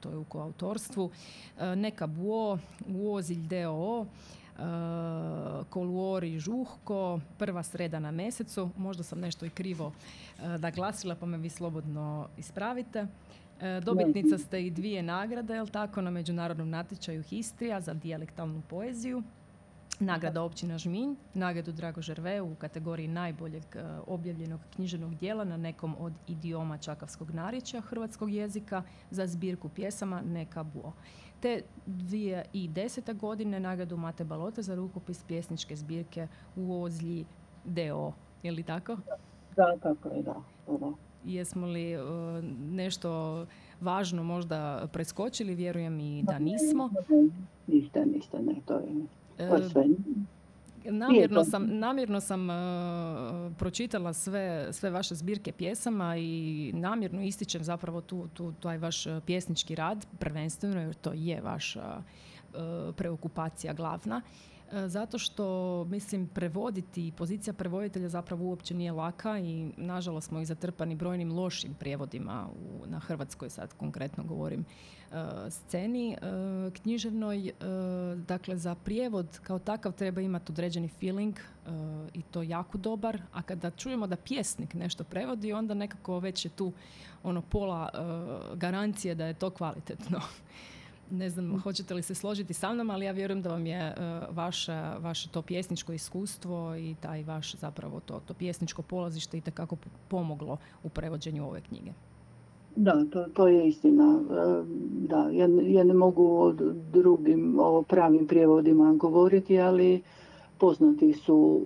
to 0.00 0.10
je 0.10 0.16
u 0.16 0.24
koautorstvu, 0.24 1.10
Neka 1.76 2.06
buo, 2.06 2.58
Uozilj 2.88 3.48
DOO, 3.48 4.06
Koluori 5.70 6.38
Žuhko, 6.38 7.20
prva 7.38 7.62
sreda 7.62 7.98
na 7.98 8.10
mjesecu. 8.10 8.70
Možda 8.76 9.02
sam 9.02 9.20
nešto 9.20 9.46
i 9.46 9.50
krivo 9.50 9.92
naglasila 10.58 11.14
pa 11.14 11.26
me 11.26 11.38
vi 11.38 11.48
slobodno 11.48 12.28
ispravite. 12.38 13.06
Eh, 13.60 13.80
dobitnica 13.80 14.38
ste 14.38 14.66
i 14.66 14.70
dvije 14.70 15.02
nagrade, 15.02 15.54
jel 15.54 15.66
tako, 15.66 16.00
na 16.00 16.10
međunarodnom 16.10 16.70
natječaju 16.70 17.22
Histrija 17.22 17.80
za 17.80 17.94
dijalektalnu 17.94 18.62
poeziju. 18.68 19.22
Nagrada 20.00 20.42
općina 20.42 20.78
Žminj, 20.78 21.14
nagradu 21.34 21.72
Drago 21.72 22.02
Žerve 22.02 22.40
u 22.40 22.54
kategoriji 22.54 23.08
najboljeg 23.08 23.62
eh, 23.74 23.82
objavljenog 24.06 24.60
književnog 24.74 25.14
dijela 25.14 25.44
na 25.44 25.56
nekom 25.56 25.94
od 25.98 26.12
idioma 26.28 26.78
čakavskog 26.78 27.30
narječja 27.30 27.80
hrvatskog 27.80 28.30
jezika 28.30 28.82
za 29.10 29.26
zbirku 29.26 29.68
pjesama 29.68 30.22
Neka 30.22 30.62
buo 30.62 30.92
te 31.40 31.62
2010. 31.86 33.16
godine 33.16 33.60
nagradu 33.60 33.96
Mate 33.96 34.24
Balota 34.24 34.62
za 34.62 34.74
rukopis 34.74 35.24
pjesničke 35.24 35.76
zbirke 35.76 36.28
u 36.56 36.82
Ozlji 36.82 37.24
DO. 37.64 38.12
Je 38.42 38.52
li 38.52 38.62
tako? 38.62 38.96
Da, 39.56 39.76
tako 39.82 40.08
je, 40.08 40.22
da. 40.22 40.34
da. 40.68 40.92
Jesmo 41.24 41.66
li 41.66 41.96
uh, 41.96 42.04
nešto 42.70 43.46
važno 43.80 44.22
možda 44.22 44.88
preskočili? 44.92 45.54
Vjerujem 45.54 46.00
i 46.00 46.22
da 46.22 46.38
nismo. 46.38 46.90
Niste, 47.66 48.06
niste, 48.06 48.38
ne, 48.38 48.54
to 48.66 48.74
je, 48.74 49.06
to 49.36 49.56
je 49.56 49.70
sve. 49.70 49.84
Namjerno 50.84 51.44
sam, 51.44 51.78
namjerno 51.78 52.20
sam 52.20 52.50
uh, 52.50 52.56
pročitala 53.58 54.12
sve, 54.12 54.72
sve 54.72 54.90
vaše 54.90 55.14
zbirke 55.14 55.52
pjesama 55.52 56.16
i 56.16 56.72
namjerno 56.74 57.22
ističem 57.22 57.64
zapravo 57.64 58.00
tu, 58.00 58.28
tu, 58.34 58.52
taj 58.52 58.78
vaš 58.78 59.06
uh, 59.06 59.22
pjesnički 59.26 59.74
rad, 59.74 60.06
prvenstveno 60.18 60.80
jer 60.80 60.94
to 60.94 61.12
je 61.14 61.40
vaša 61.40 61.96
uh, 61.98 62.94
preokupacija 62.96 63.72
glavna. 63.72 64.22
Zato 64.86 65.18
što, 65.18 65.86
mislim, 65.90 66.26
prevoditi, 66.26 67.12
pozicija 67.16 67.54
prevoditelja 67.54 68.08
zapravo 68.08 68.44
uopće 68.44 68.74
nije 68.74 68.92
laka 68.92 69.38
i 69.38 69.72
nažalost 69.76 70.28
smo 70.28 70.40
i 70.40 70.44
zatrpani 70.44 70.94
brojnim 70.94 71.32
lošim 71.32 71.74
prijevodima 71.74 72.48
u, 72.48 72.86
na 72.86 72.98
Hrvatskoj, 72.98 73.50
sad 73.50 73.72
konkretno 73.72 74.24
govorim, 74.24 74.64
E, 75.14 75.50
sceni 75.50 76.12
e, 76.12 76.16
književnoj. 76.70 77.48
E, 77.48 77.52
dakle, 78.26 78.56
za 78.56 78.74
prijevod 78.74 79.38
kao 79.42 79.58
takav 79.58 79.92
treba 79.92 80.20
imati 80.20 80.52
određeni 80.52 80.88
feeling 80.88 81.34
i 82.14 82.22
to 82.22 82.42
jako 82.42 82.78
dobar, 82.78 83.20
a 83.32 83.42
kada 83.42 83.70
čujemo 83.70 84.06
da 84.06 84.16
pjesnik 84.16 84.74
nešto 84.74 85.04
prevodi, 85.04 85.52
onda 85.52 85.74
nekako 85.74 86.18
već 86.18 86.44
je 86.44 86.48
tu 86.48 86.72
ono 87.22 87.42
pola 87.42 87.90
garancije 88.54 89.14
da 89.14 89.26
je 89.26 89.34
to 89.34 89.50
kvalitetno. 89.50 90.20
Ne 91.10 91.30
znam, 91.30 91.60
hoćete 91.60 91.94
li 91.94 92.02
se 92.02 92.14
složiti 92.14 92.54
sa 92.54 92.72
mnom, 92.72 92.90
ali 92.90 93.04
ja 93.04 93.12
vjerujem 93.12 93.42
da 93.42 93.48
vam 93.50 93.66
je 93.66 93.94
vaša, 94.30 94.96
vaše 94.98 95.28
to 95.28 95.42
pjesničko 95.42 95.92
iskustvo 95.92 96.76
i 96.76 96.94
taj 97.00 97.22
vaš 97.22 97.54
zapravo 97.54 98.00
to, 98.00 98.20
to 98.26 98.34
pjesničko 98.34 98.82
polazište 98.82 99.38
i 99.38 99.40
kako 99.40 99.76
pomoglo 100.08 100.56
u 100.82 100.88
prevođenju 100.88 101.46
ove 101.46 101.60
knjige. 101.60 101.92
Da, 102.76 103.04
to, 103.12 103.24
to 103.34 103.48
je 103.48 103.68
istina. 103.68 104.20
E, 104.30 104.64
da, 105.08 105.28
ja, 105.32 105.48
ja 105.62 105.84
ne 105.84 105.94
mogu 105.94 106.36
o 106.36 106.52
drugim 106.92 107.58
o 107.60 107.82
pravim 107.82 108.26
prijevodima 108.26 108.92
govoriti, 108.92 109.60
ali 109.60 110.02
poznati 110.58 111.12
su 111.12 111.64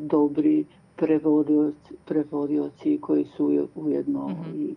dobri 0.00 0.64
prevodioci, 0.96 1.94
prevodioci 2.04 2.98
koji 3.00 3.24
su 3.36 3.68
ujedno 3.74 4.28
mm-hmm. 4.28 4.76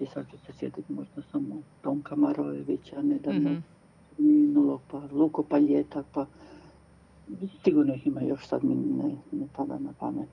i 0.00 0.06
sad 0.06 0.30
ću 0.30 0.38
se 0.46 0.52
sjetiti 0.52 0.92
možda 0.92 1.22
samo 1.32 1.62
Tonka 1.82 2.16
Marojevića, 2.16 3.02
nedavno 3.02 3.50
mm-hmm. 3.50 4.78
pa 4.90 5.02
Luko 5.12 5.42
Paljeta, 5.42 6.02
pa 6.12 6.26
sigurno 7.64 7.94
ih 7.94 8.06
ima 8.06 8.20
još 8.20 8.46
sad 8.46 8.64
mi 8.64 8.74
ne, 8.74 9.16
ne 9.32 9.46
pada 9.56 9.78
na 9.78 9.92
pamet. 9.98 10.28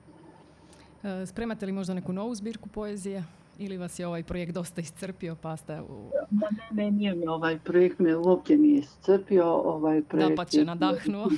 E, 1.02 1.26
spremate 1.26 1.66
li 1.66 1.72
možda 1.72 1.94
neku 1.94 2.12
novu 2.12 2.34
zbirku 2.34 2.68
poezije? 2.68 3.24
Ili 3.58 3.76
vas 3.76 3.98
je 3.98 4.06
ovaj 4.06 4.22
projekt 4.22 4.54
dosta 4.54 4.80
iscrpio 4.80 5.36
pa 5.42 5.56
ste 5.56 5.80
u... 5.80 6.10
Da, 6.30 6.48
ne, 6.50 6.84
ne, 6.84 6.90
nije 6.90 7.14
mi 7.14 7.26
ovaj 7.26 7.58
projekt 7.58 7.98
me 7.98 8.16
uopće 8.16 8.56
nije 8.56 8.78
iscrpio. 8.78 9.46
Ovaj 9.46 10.02
projekt 10.02 10.30
da, 10.36 10.36
pa 10.36 10.44
će 10.44 10.64
nadahnuo. 10.64 11.28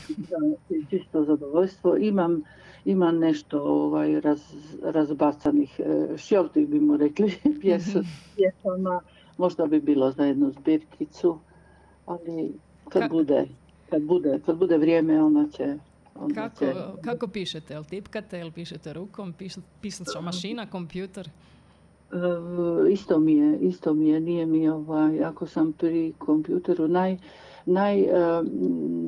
čisto 0.91 1.25
zadovoljstvo. 1.25 1.97
Imam, 1.97 2.43
imam 2.85 3.19
nešto 3.19 3.63
ovaj, 3.63 4.21
raz, 4.21 4.41
razbacanih 4.83 5.81
e, 5.81 6.17
šjortih, 6.17 6.69
bi 6.69 6.81
mu 6.81 6.97
rekli, 6.97 7.33
pjesama. 8.37 9.01
Možda 9.39 9.67
bi 9.67 9.81
bilo 9.81 10.11
za 10.11 10.25
jednu 10.25 10.51
zbirkicu, 10.51 11.39
ali 12.07 12.53
kad 12.89 13.11
bude, 13.11 13.49
kad 13.91 14.03
bude, 14.03 14.41
kad 14.47 14.57
bude 14.57 14.79
vrijeme, 14.79 15.23
ona 15.23 15.49
će 15.49 15.79
kako, 16.35 16.65
kako 17.05 17.29
pišete? 17.29 17.75
Jel 17.75 17.85
tipkate, 17.85 18.39
jel 18.39 18.51
pišete 18.51 18.93
rukom, 18.93 19.35
pisaća 19.81 20.21
mašina, 20.21 20.67
kompjuter? 20.67 21.29
E, 22.13 22.93
isto 22.93 23.19
mi 23.19 23.37
je, 23.37 23.59
isto 23.59 23.95
mi 23.95 24.09
je, 24.09 24.21
nije 24.21 24.47
mi 24.47 24.69
ovaj, 24.69 25.25
ako 25.25 25.47
sam 25.47 25.73
pri 25.73 26.13
kompjuteru, 26.19 26.89
naj, 26.89 27.19
najbolja 27.69 29.03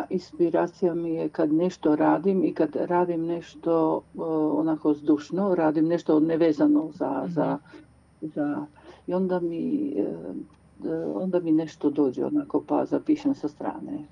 e, 0.00 0.06
inspiracija 0.10 0.94
mi 0.94 1.14
je 1.14 1.28
kad 1.28 1.52
nešto 1.52 1.96
radim 1.96 2.44
i 2.44 2.54
kad 2.54 2.76
radim 2.76 3.26
nešto 3.26 4.02
e, 4.14 4.18
onako 4.56 4.94
zdušno, 4.94 5.54
radim 5.54 5.86
nešto 5.86 6.20
nevezano 6.20 6.90
za, 6.92 7.22
mhm. 7.24 7.32
za, 7.32 7.58
za 8.20 8.66
i 9.06 9.14
onda 9.14 9.40
mi 9.40 9.92
onda 11.14 11.40
mi 11.40 11.52
nešto 11.52 11.90
dođe 11.90 12.24
onako 12.24 12.62
pa 12.66 12.84
zapišem 12.84 13.34
sa 13.34 13.48
strane. 13.48 14.06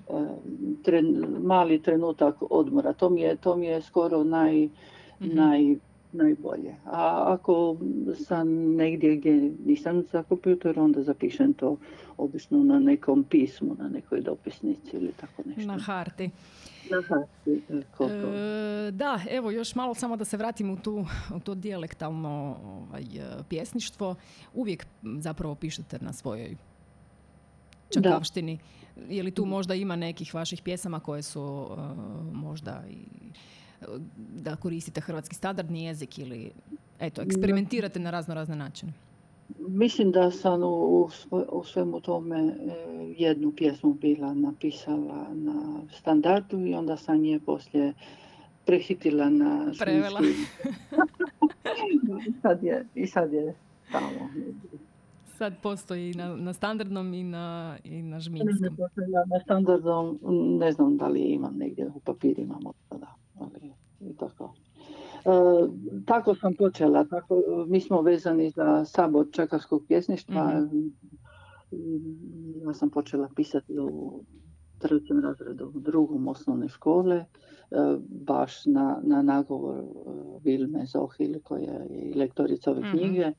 Tren, 0.83 1.25
mali 1.43 1.81
trenutak 1.81 2.35
odmora, 2.49 2.93
to 2.93 3.09
mi 3.09 3.21
je, 3.21 3.35
to 3.35 3.55
mi 3.55 3.65
je 3.65 3.81
skoro 3.81 4.23
naj, 4.23 4.65
mm 4.65 4.69
naj 5.19 5.75
najbolje. 6.11 6.75
A 6.85 7.23
ako 7.27 7.77
sam 8.25 8.75
negdje 8.75 9.15
gdje 9.15 9.51
nisam 9.65 10.03
za 10.11 10.23
kompjuter, 10.23 10.79
onda 10.79 11.03
zapišem 11.03 11.53
to 11.53 11.77
obično 12.17 12.63
na 12.63 12.79
nekom 12.79 13.23
pismu, 13.23 13.75
na 13.79 13.89
nekoj 13.89 14.21
dopisnici 14.21 14.89
ili 14.93 15.11
tako 15.11 15.43
nešto. 15.45 15.71
Na 15.71 15.79
harti. 15.79 16.29
Na 16.91 17.01
harti. 17.07 17.61
E, 17.99 18.91
da, 18.91 19.19
evo 19.29 19.51
još 19.51 19.75
malo 19.75 19.93
samo 19.93 20.15
da 20.15 20.25
se 20.25 20.37
vratim 20.37 20.69
u, 20.69 20.77
tu, 20.77 21.05
u 21.35 21.39
to 21.39 21.55
dijalektalno 21.55 22.57
ovaj, 22.63 23.03
pjesništvo. 23.49 24.15
Uvijek 24.53 24.85
zapravo 25.19 25.55
pišete 25.55 25.97
na 26.01 26.13
svojoj 26.13 26.55
čakavštini. 27.89 28.59
Je 29.09 29.23
li 29.23 29.31
tu 29.31 29.45
možda 29.45 29.75
ima 29.75 29.95
nekih 29.95 30.33
vaših 30.33 30.61
pjesama 30.61 30.99
koje 30.99 31.21
su 31.21 31.41
uh, 31.41 31.77
možda 32.33 32.83
i 32.89 32.97
da 34.17 34.55
koristite 34.55 35.01
hrvatski 35.01 35.35
standardni 35.35 35.83
jezik 35.83 36.19
ili 36.19 36.51
eto, 36.99 37.21
eksperimentirate 37.21 37.99
na 37.99 38.11
razno 38.11 38.33
razne 38.33 38.55
načine? 38.55 38.93
Mislim 39.59 40.11
da 40.11 40.31
sam 40.31 40.63
u, 40.63 41.09
u 41.51 41.63
svemu 41.63 42.01
tome 42.01 42.39
e, 42.39 42.53
jednu 43.17 43.51
pjesmu 43.51 43.93
bila 43.93 44.33
napisala 44.33 45.27
na 45.33 45.81
standardu 45.91 46.65
i 46.65 46.73
onda 46.73 46.97
sam 46.97 47.25
je 47.25 47.39
poslije 47.39 47.93
prehitila 48.65 49.29
na 49.29 49.73
Prevela. 49.79 50.19
I 52.27 52.31
sad 52.41 52.63
je, 52.63 52.85
i 52.95 53.07
sad 53.07 53.33
je 53.33 53.55
tamo. 53.91 54.29
Sad 55.37 55.53
postoji 55.61 56.13
na, 56.13 56.35
na 56.35 56.53
standardnom 56.53 57.13
i 57.13 57.23
na, 57.23 57.77
i 57.83 58.01
na 58.01 58.19
žminskom. 58.19 58.77
Na 59.27 59.39
standardnom 59.43 60.19
ne 60.59 60.71
znam 60.71 60.97
da 60.97 61.07
li 61.07 61.19
imam 61.19 61.55
negdje 61.57 61.87
u 61.95 61.99
papirima 61.99 62.53
možda 62.53 62.97
da 63.05 63.15
i 63.99 64.15
tako. 64.17 64.53
E, 65.25 65.29
tako 66.05 66.35
sam 66.35 66.53
počela, 66.53 67.05
tako, 67.05 67.41
mi 67.67 67.81
smo 67.81 68.01
vezani 68.01 68.49
za 68.49 68.85
sabor 68.85 69.27
čakavskog 69.31 69.83
pjesništva. 69.87 70.59
mm 70.59 70.91
Ja 72.65 72.73
sam 72.73 72.89
počela 72.89 73.29
pisati 73.35 73.79
u 73.79 74.23
trećem 74.79 75.19
razredu, 75.19 75.71
u 75.75 75.79
drugom 75.79 76.27
osnovne 76.27 76.67
škole, 76.67 77.15
e, 77.15 77.25
baš 78.09 78.65
na, 78.65 78.99
na 79.03 79.21
nagovor 79.21 79.79
e, 79.79 79.83
Vilme 80.43 80.85
Zohil, 80.85 81.39
koja 81.43 81.73
je 81.73 82.13
lektorica 82.15 82.71
ove 82.71 82.79
mhm. 82.79 82.97
knjige. 82.97 83.31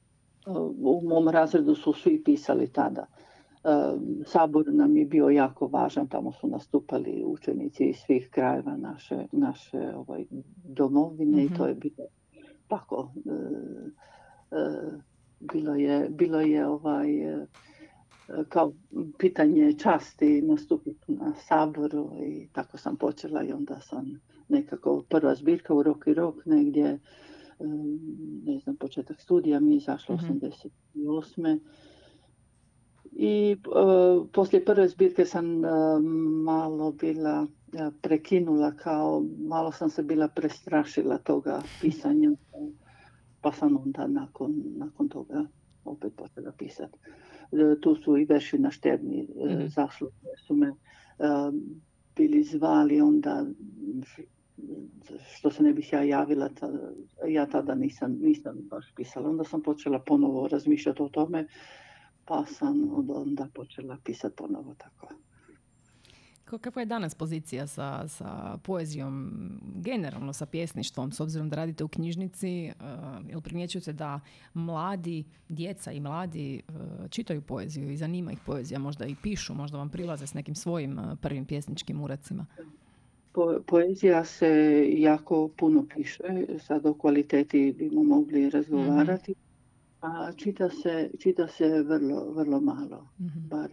U 0.78 1.00
mom 1.08 1.28
razredu 1.28 1.74
su 1.74 1.92
svi 1.92 2.22
pisali 2.24 2.72
tada. 2.72 3.06
Sabor 4.26 4.64
nam 4.72 4.96
je 4.96 5.04
bio 5.04 5.28
jako 5.28 5.66
važan, 5.66 6.08
tamo 6.08 6.32
su 6.32 6.46
nastupali 6.46 7.24
učenici 7.26 7.84
iz 7.84 7.96
svih 7.96 8.28
krajeva 8.30 8.76
naše, 8.76 9.26
naše 9.32 9.92
ovaj, 9.96 10.24
domovine 10.64 11.44
i 11.44 11.48
to 11.48 11.62
mhm. 11.62 11.68
je 11.68 11.74
bilo 11.74 12.08
tako. 12.68 13.12
E, 13.16 13.30
e, 14.56 14.90
bilo 15.40 15.74
je, 15.74 16.08
bilo 16.08 16.40
je 16.40 16.66
ovaj, 16.66 17.32
e, 17.32 17.46
kao 18.48 18.72
pitanje 19.18 19.78
časti 19.78 20.42
nastupiti 20.42 21.12
na 21.12 21.34
saboru 21.34 22.10
i 22.22 22.48
tako 22.52 22.78
sam 22.78 22.96
počela 22.96 23.42
i 23.42 23.52
onda 23.52 23.80
sam 23.80 24.20
nekako 24.48 25.04
prva 25.08 25.34
zbirka 25.34 25.74
u 25.74 25.82
rok 25.82 26.06
i 26.06 26.14
rok 26.14 26.46
negdje 26.46 26.98
ne 28.44 28.58
znam, 28.58 28.76
početak 28.76 29.20
studija 29.20 29.60
mi 29.60 29.70
je 29.70 29.76
izašlo 29.76 30.14
mm 30.14 30.18
88 30.94 31.58
i 33.12 33.56
uh, 33.66 34.26
poslije 34.32 34.64
prve 34.64 34.88
zbirke 34.88 35.24
sam 35.24 35.64
e, 35.64 35.68
malo 36.44 36.92
bila 36.92 37.46
e, 37.72 37.90
prekinula 38.02 38.72
kao 38.72 39.24
malo 39.38 39.72
sam 39.72 39.90
se 39.90 40.02
bila 40.02 40.28
prestrašila 40.28 41.18
toga 41.18 41.62
pisanja 41.80 42.30
pa 43.40 43.52
sam 43.52 43.76
onda 43.76 44.06
nakon, 44.06 44.62
nakon 44.76 45.08
toga 45.08 45.44
opet 45.84 46.12
počela 46.16 46.52
pisati. 46.58 46.98
Tu 47.80 47.94
su 47.94 48.18
i 48.18 48.24
verši 48.24 48.58
na 48.58 48.70
šterni 48.70 49.22
mm 49.22 49.82
su 50.46 50.54
me 50.54 50.72
bili 52.16 52.42
zvali 52.42 53.00
onda 53.00 53.46
što 55.34 55.50
se 55.50 55.62
ne 55.62 55.72
bih 55.72 55.92
ja 55.92 56.02
javila, 56.02 56.48
ja 57.28 57.46
tada 57.46 57.74
nisam, 57.74 58.18
nisam 58.20 58.56
baš 58.70 58.92
pisala. 58.96 59.30
Onda 59.30 59.44
sam 59.44 59.62
počela 59.62 59.98
ponovo 59.98 60.48
razmišljati 60.48 61.02
o 61.02 61.08
tome 61.08 61.46
pa 62.32 62.44
sam 62.46 62.90
od 62.94 63.10
onda 63.10 63.48
počela 63.54 63.96
pisati 64.04 64.36
ponovo 64.36 64.74
tako. 64.74 65.08
Kakva 66.44 66.82
je 66.82 66.86
danas 66.86 67.14
pozicija 67.14 67.66
sa, 67.66 68.08
sa 68.08 68.58
poezijom, 68.64 69.30
generalno 69.74 70.32
sa 70.32 70.46
pjesništvom, 70.46 71.12
s 71.12 71.20
obzirom 71.20 71.48
da 71.48 71.56
radite 71.56 71.84
u 71.84 71.88
knjižnici? 71.88 72.72
Uh, 72.80 73.30
jel 73.30 73.40
primjećujete 73.40 73.92
da 73.92 74.20
mladi, 74.54 75.24
djeca 75.48 75.92
i 75.92 76.00
mladi 76.00 76.62
uh, 76.68 77.10
čitaju 77.10 77.42
poeziju 77.42 77.90
i 77.90 77.96
zanima 77.96 78.32
ih 78.32 78.38
poezija, 78.46 78.78
možda 78.78 79.06
i 79.06 79.16
pišu, 79.22 79.54
možda 79.54 79.78
vam 79.78 79.90
prilaze 79.90 80.26
s 80.26 80.34
nekim 80.34 80.54
svojim 80.54 80.98
uh, 80.98 81.04
prvim 81.20 81.46
pjesničkim 81.46 82.00
uracima? 82.00 82.46
poezija 83.66 84.24
se 84.24 84.84
jako 84.96 85.48
puno 85.48 85.86
piše, 85.94 86.46
sad 86.58 86.86
o 86.86 86.94
kvaliteti 86.94 87.74
bimo 87.78 88.02
mogli 88.02 88.50
razgovarati, 88.50 89.34
a 90.02 90.32
čita 90.36 90.70
se, 90.70 91.10
čita 91.18 91.46
se 91.48 91.82
vrlo, 91.82 92.30
vrlo 92.30 92.60
malo, 92.60 93.06
mm 93.20 93.48
bar 93.50 93.70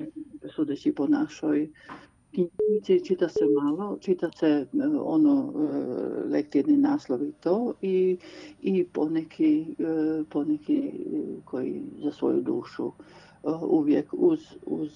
sudeći 0.55 0.91
po 0.91 1.07
našoj 1.07 1.69
knjižnici, 2.31 3.05
čita 3.05 3.29
se 3.29 3.45
malo, 3.63 3.97
čita 4.01 4.31
se 4.31 4.47
e, 4.47 4.65
ono 5.01 5.53
e, 5.53 6.29
lektirni 6.29 6.77
naslovi 6.77 7.31
to 7.39 7.73
i, 7.81 8.17
i 8.61 8.83
poneki, 8.83 9.75
e, 9.79 10.23
poneki 10.29 10.91
koji 11.45 11.83
za 12.03 12.11
svoju 12.11 12.41
dušu 12.41 12.91
uvijek 13.61 14.13
uz, 14.13 14.39
uz 14.65 14.91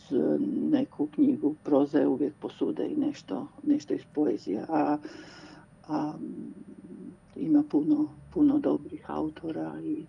neku 0.71 1.07
knjigu 1.07 1.55
proze 1.63 2.07
uvijek 2.07 2.33
posude 2.39 2.87
i 2.87 2.95
nešto, 2.95 3.47
nešto 3.63 3.93
iz 3.93 4.01
poezije. 4.13 4.65
A, 4.69 4.97
a 5.87 6.13
ima 7.35 7.63
puno, 7.71 8.07
puno 8.33 8.59
dobrih 8.59 9.09
autora 9.09 9.73
i 9.83 10.05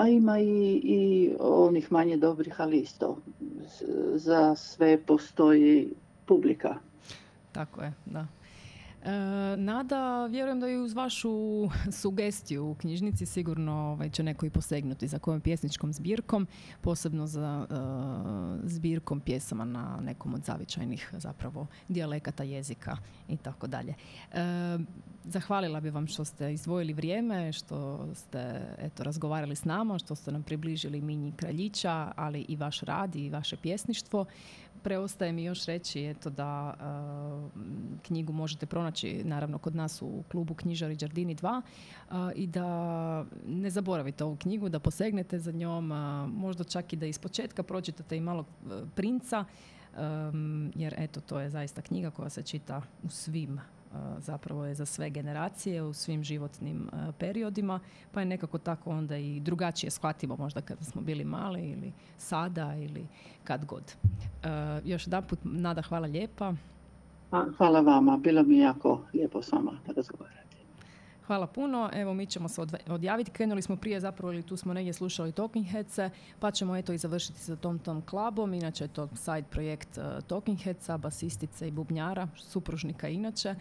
a 0.00 0.08
ima 0.08 0.38
i, 0.38 0.80
i 0.84 1.32
onih 1.40 1.92
manje 1.92 2.16
dobrih, 2.16 2.60
ali 2.60 2.78
isto 2.78 3.16
za 4.14 4.54
sve 4.54 4.98
postoji 4.98 5.94
publika. 6.26 6.74
Tako 7.52 7.82
je, 7.82 7.92
da. 8.06 8.26
E, 9.02 9.56
Nada, 9.56 10.26
vjerujem 10.26 10.60
da 10.60 10.68
i 10.68 10.76
uz 10.76 10.92
vašu 10.92 11.30
sugestiju 12.02 12.66
u 12.66 12.74
knjižnici 12.74 13.26
sigurno 13.26 13.72
ovaj, 13.72 14.10
će 14.10 14.22
neko 14.22 14.46
i 14.46 14.50
posegnuti 14.50 15.08
za 15.08 15.18
kojom 15.18 15.40
pjesničkom 15.40 15.92
zbirkom, 15.92 16.46
posebno 16.80 17.26
za 17.26 17.66
uh, 17.70 18.70
zbirkom 18.70 19.20
pjesama 19.20 19.64
na 19.64 20.00
nekom 20.02 20.34
od 20.34 20.44
zavičajnih 20.44 21.10
zapravo 21.18 21.66
dijalekata 21.88 22.42
jezika 22.42 22.96
i 23.28 23.36
tako 23.36 23.66
dalje. 23.66 23.94
E, 24.32 24.78
zahvalila 25.24 25.80
bi 25.80 25.90
vam 25.90 26.06
što 26.06 26.24
ste 26.24 26.52
izdvojili 26.52 26.92
vrijeme, 26.92 27.52
što 27.52 28.08
ste 28.14 28.60
eto, 28.78 29.04
razgovarali 29.04 29.56
s 29.56 29.64
nama, 29.64 29.98
što 29.98 30.14
ste 30.14 30.32
nam 30.32 30.42
približili 30.42 31.00
Minji 31.00 31.32
Kraljića, 31.36 32.12
ali 32.16 32.46
i 32.48 32.56
vaš 32.56 32.80
rad 32.80 33.16
i 33.16 33.30
vaše 33.30 33.56
pjesništvo. 33.56 34.26
Preostaje 34.82 35.32
mi 35.32 35.44
još 35.44 35.66
reći 35.66 36.04
eto, 36.04 36.30
da 36.30 36.74
uh, 36.74 37.50
knjigu 38.02 38.32
možete 38.32 38.66
pronaći 38.66 39.24
naravno 39.24 39.58
kod 39.58 39.74
nas 39.74 40.02
u 40.02 40.22
klubu 40.30 40.54
Knjižari 40.54 40.96
Đardini 40.96 41.36
2 41.36 41.62
uh, 42.10 42.16
i 42.34 42.46
da 42.46 43.24
ne 43.46 43.70
zaboravite 43.70 44.24
ovu 44.24 44.36
knjigu, 44.36 44.68
da 44.68 44.78
posegnete 44.78 45.38
za 45.38 45.52
njom, 45.52 45.90
uh, 45.90 46.32
možda 46.32 46.64
čak 46.64 46.92
i 46.92 46.96
da 46.96 47.06
ispočetka 47.06 47.62
pročitate 47.62 48.16
i 48.16 48.20
malo 48.20 48.44
princa, 48.94 49.44
um, 49.98 50.72
jer 50.74 50.94
eto 50.98 51.20
to 51.20 51.40
je 51.40 51.50
zaista 51.50 51.82
knjiga 51.82 52.10
koja 52.10 52.30
se 52.30 52.42
čita 52.42 52.82
u 53.02 53.08
svim 53.08 53.60
zapravo 54.18 54.64
je 54.64 54.74
za 54.74 54.86
sve 54.86 55.10
generacije 55.10 55.82
u 55.82 55.92
svim 55.92 56.24
životnim 56.24 56.88
periodima, 57.18 57.80
pa 58.12 58.20
je 58.20 58.26
nekako 58.26 58.58
tako 58.58 58.90
onda 58.90 59.16
i 59.16 59.40
drugačije 59.40 59.90
shvatimo 59.90 60.36
možda 60.36 60.60
kada 60.60 60.84
smo 60.84 61.00
bili 61.00 61.24
mali 61.24 61.70
ili 61.70 61.92
sada 62.18 62.74
ili 62.76 63.06
kad 63.44 63.64
god. 63.64 63.94
Još 64.84 65.06
jedan 65.06 65.22
put, 65.24 65.38
Nada, 65.42 65.82
hvala 65.82 66.06
lijepa. 66.06 66.54
Hvala 67.56 67.80
vama, 67.80 68.16
bilo 68.16 68.42
mi 68.42 68.58
jako 68.58 69.00
lijepo 69.14 69.42
s 69.42 69.52
vama 69.52 69.72
razgovarati. 69.96 70.49
Hvala 71.30 71.46
puno. 71.46 71.90
Evo, 71.92 72.14
mi 72.14 72.26
ćemo 72.26 72.48
se 72.48 72.60
odjaviti. 72.86 73.30
Krenuli 73.30 73.62
smo 73.62 73.76
prije 73.76 74.00
zapravo, 74.00 74.32
ili 74.32 74.42
tu 74.42 74.56
smo 74.56 74.74
negdje 74.74 74.92
slušali 74.92 75.32
Talking 75.32 75.66
Headse, 75.66 76.10
pa 76.40 76.50
ćemo 76.50 76.76
eto 76.76 76.92
i 76.92 76.98
završiti 76.98 77.40
sa 77.40 77.56
Tom 77.56 77.78
Tom 77.78 78.02
Clubom. 78.10 78.54
Inače 78.54 78.84
je 78.84 78.88
to 78.88 79.08
side 79.16 79.44
projekt 79.50 79.98
uh, 79.98 80.24
Talking 80.26 80.58
Headsa, 80.58 80.98
basistice 80.98 81.68
i 81.68 81.70
bubnjara, 81.70 82.28
supružnika 82.36 83.08
inače. 83.08 83.54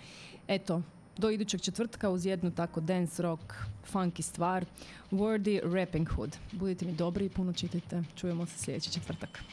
Eto, 0.48 0.82
do 1.18 1.30
idućeg 1.30 1.62
četvrtka 1.62 2.10
uz 2.10 2.26
jednu 2.26 2.52
tako 2.52 2.82
dance 2.82 3.24
rock, 3.24 3.54
funky 3.94 4.22
stvar, 4.22 4.66
Wordy 5.12 5.74
Rapping 5.74 6.10
Hood. 6.10 6.38
Budite 6.52 6.86
mi 6.86 6.94
dobri 6.94 7.26
i 7.26 7.30
puno 7.30 7.54
čitajte. 7.54 8.04
Čujemo 8.16 8.46
se 8.46 8.58
sljedeći 8.58 8.94
četvrtak. 8.94 9.44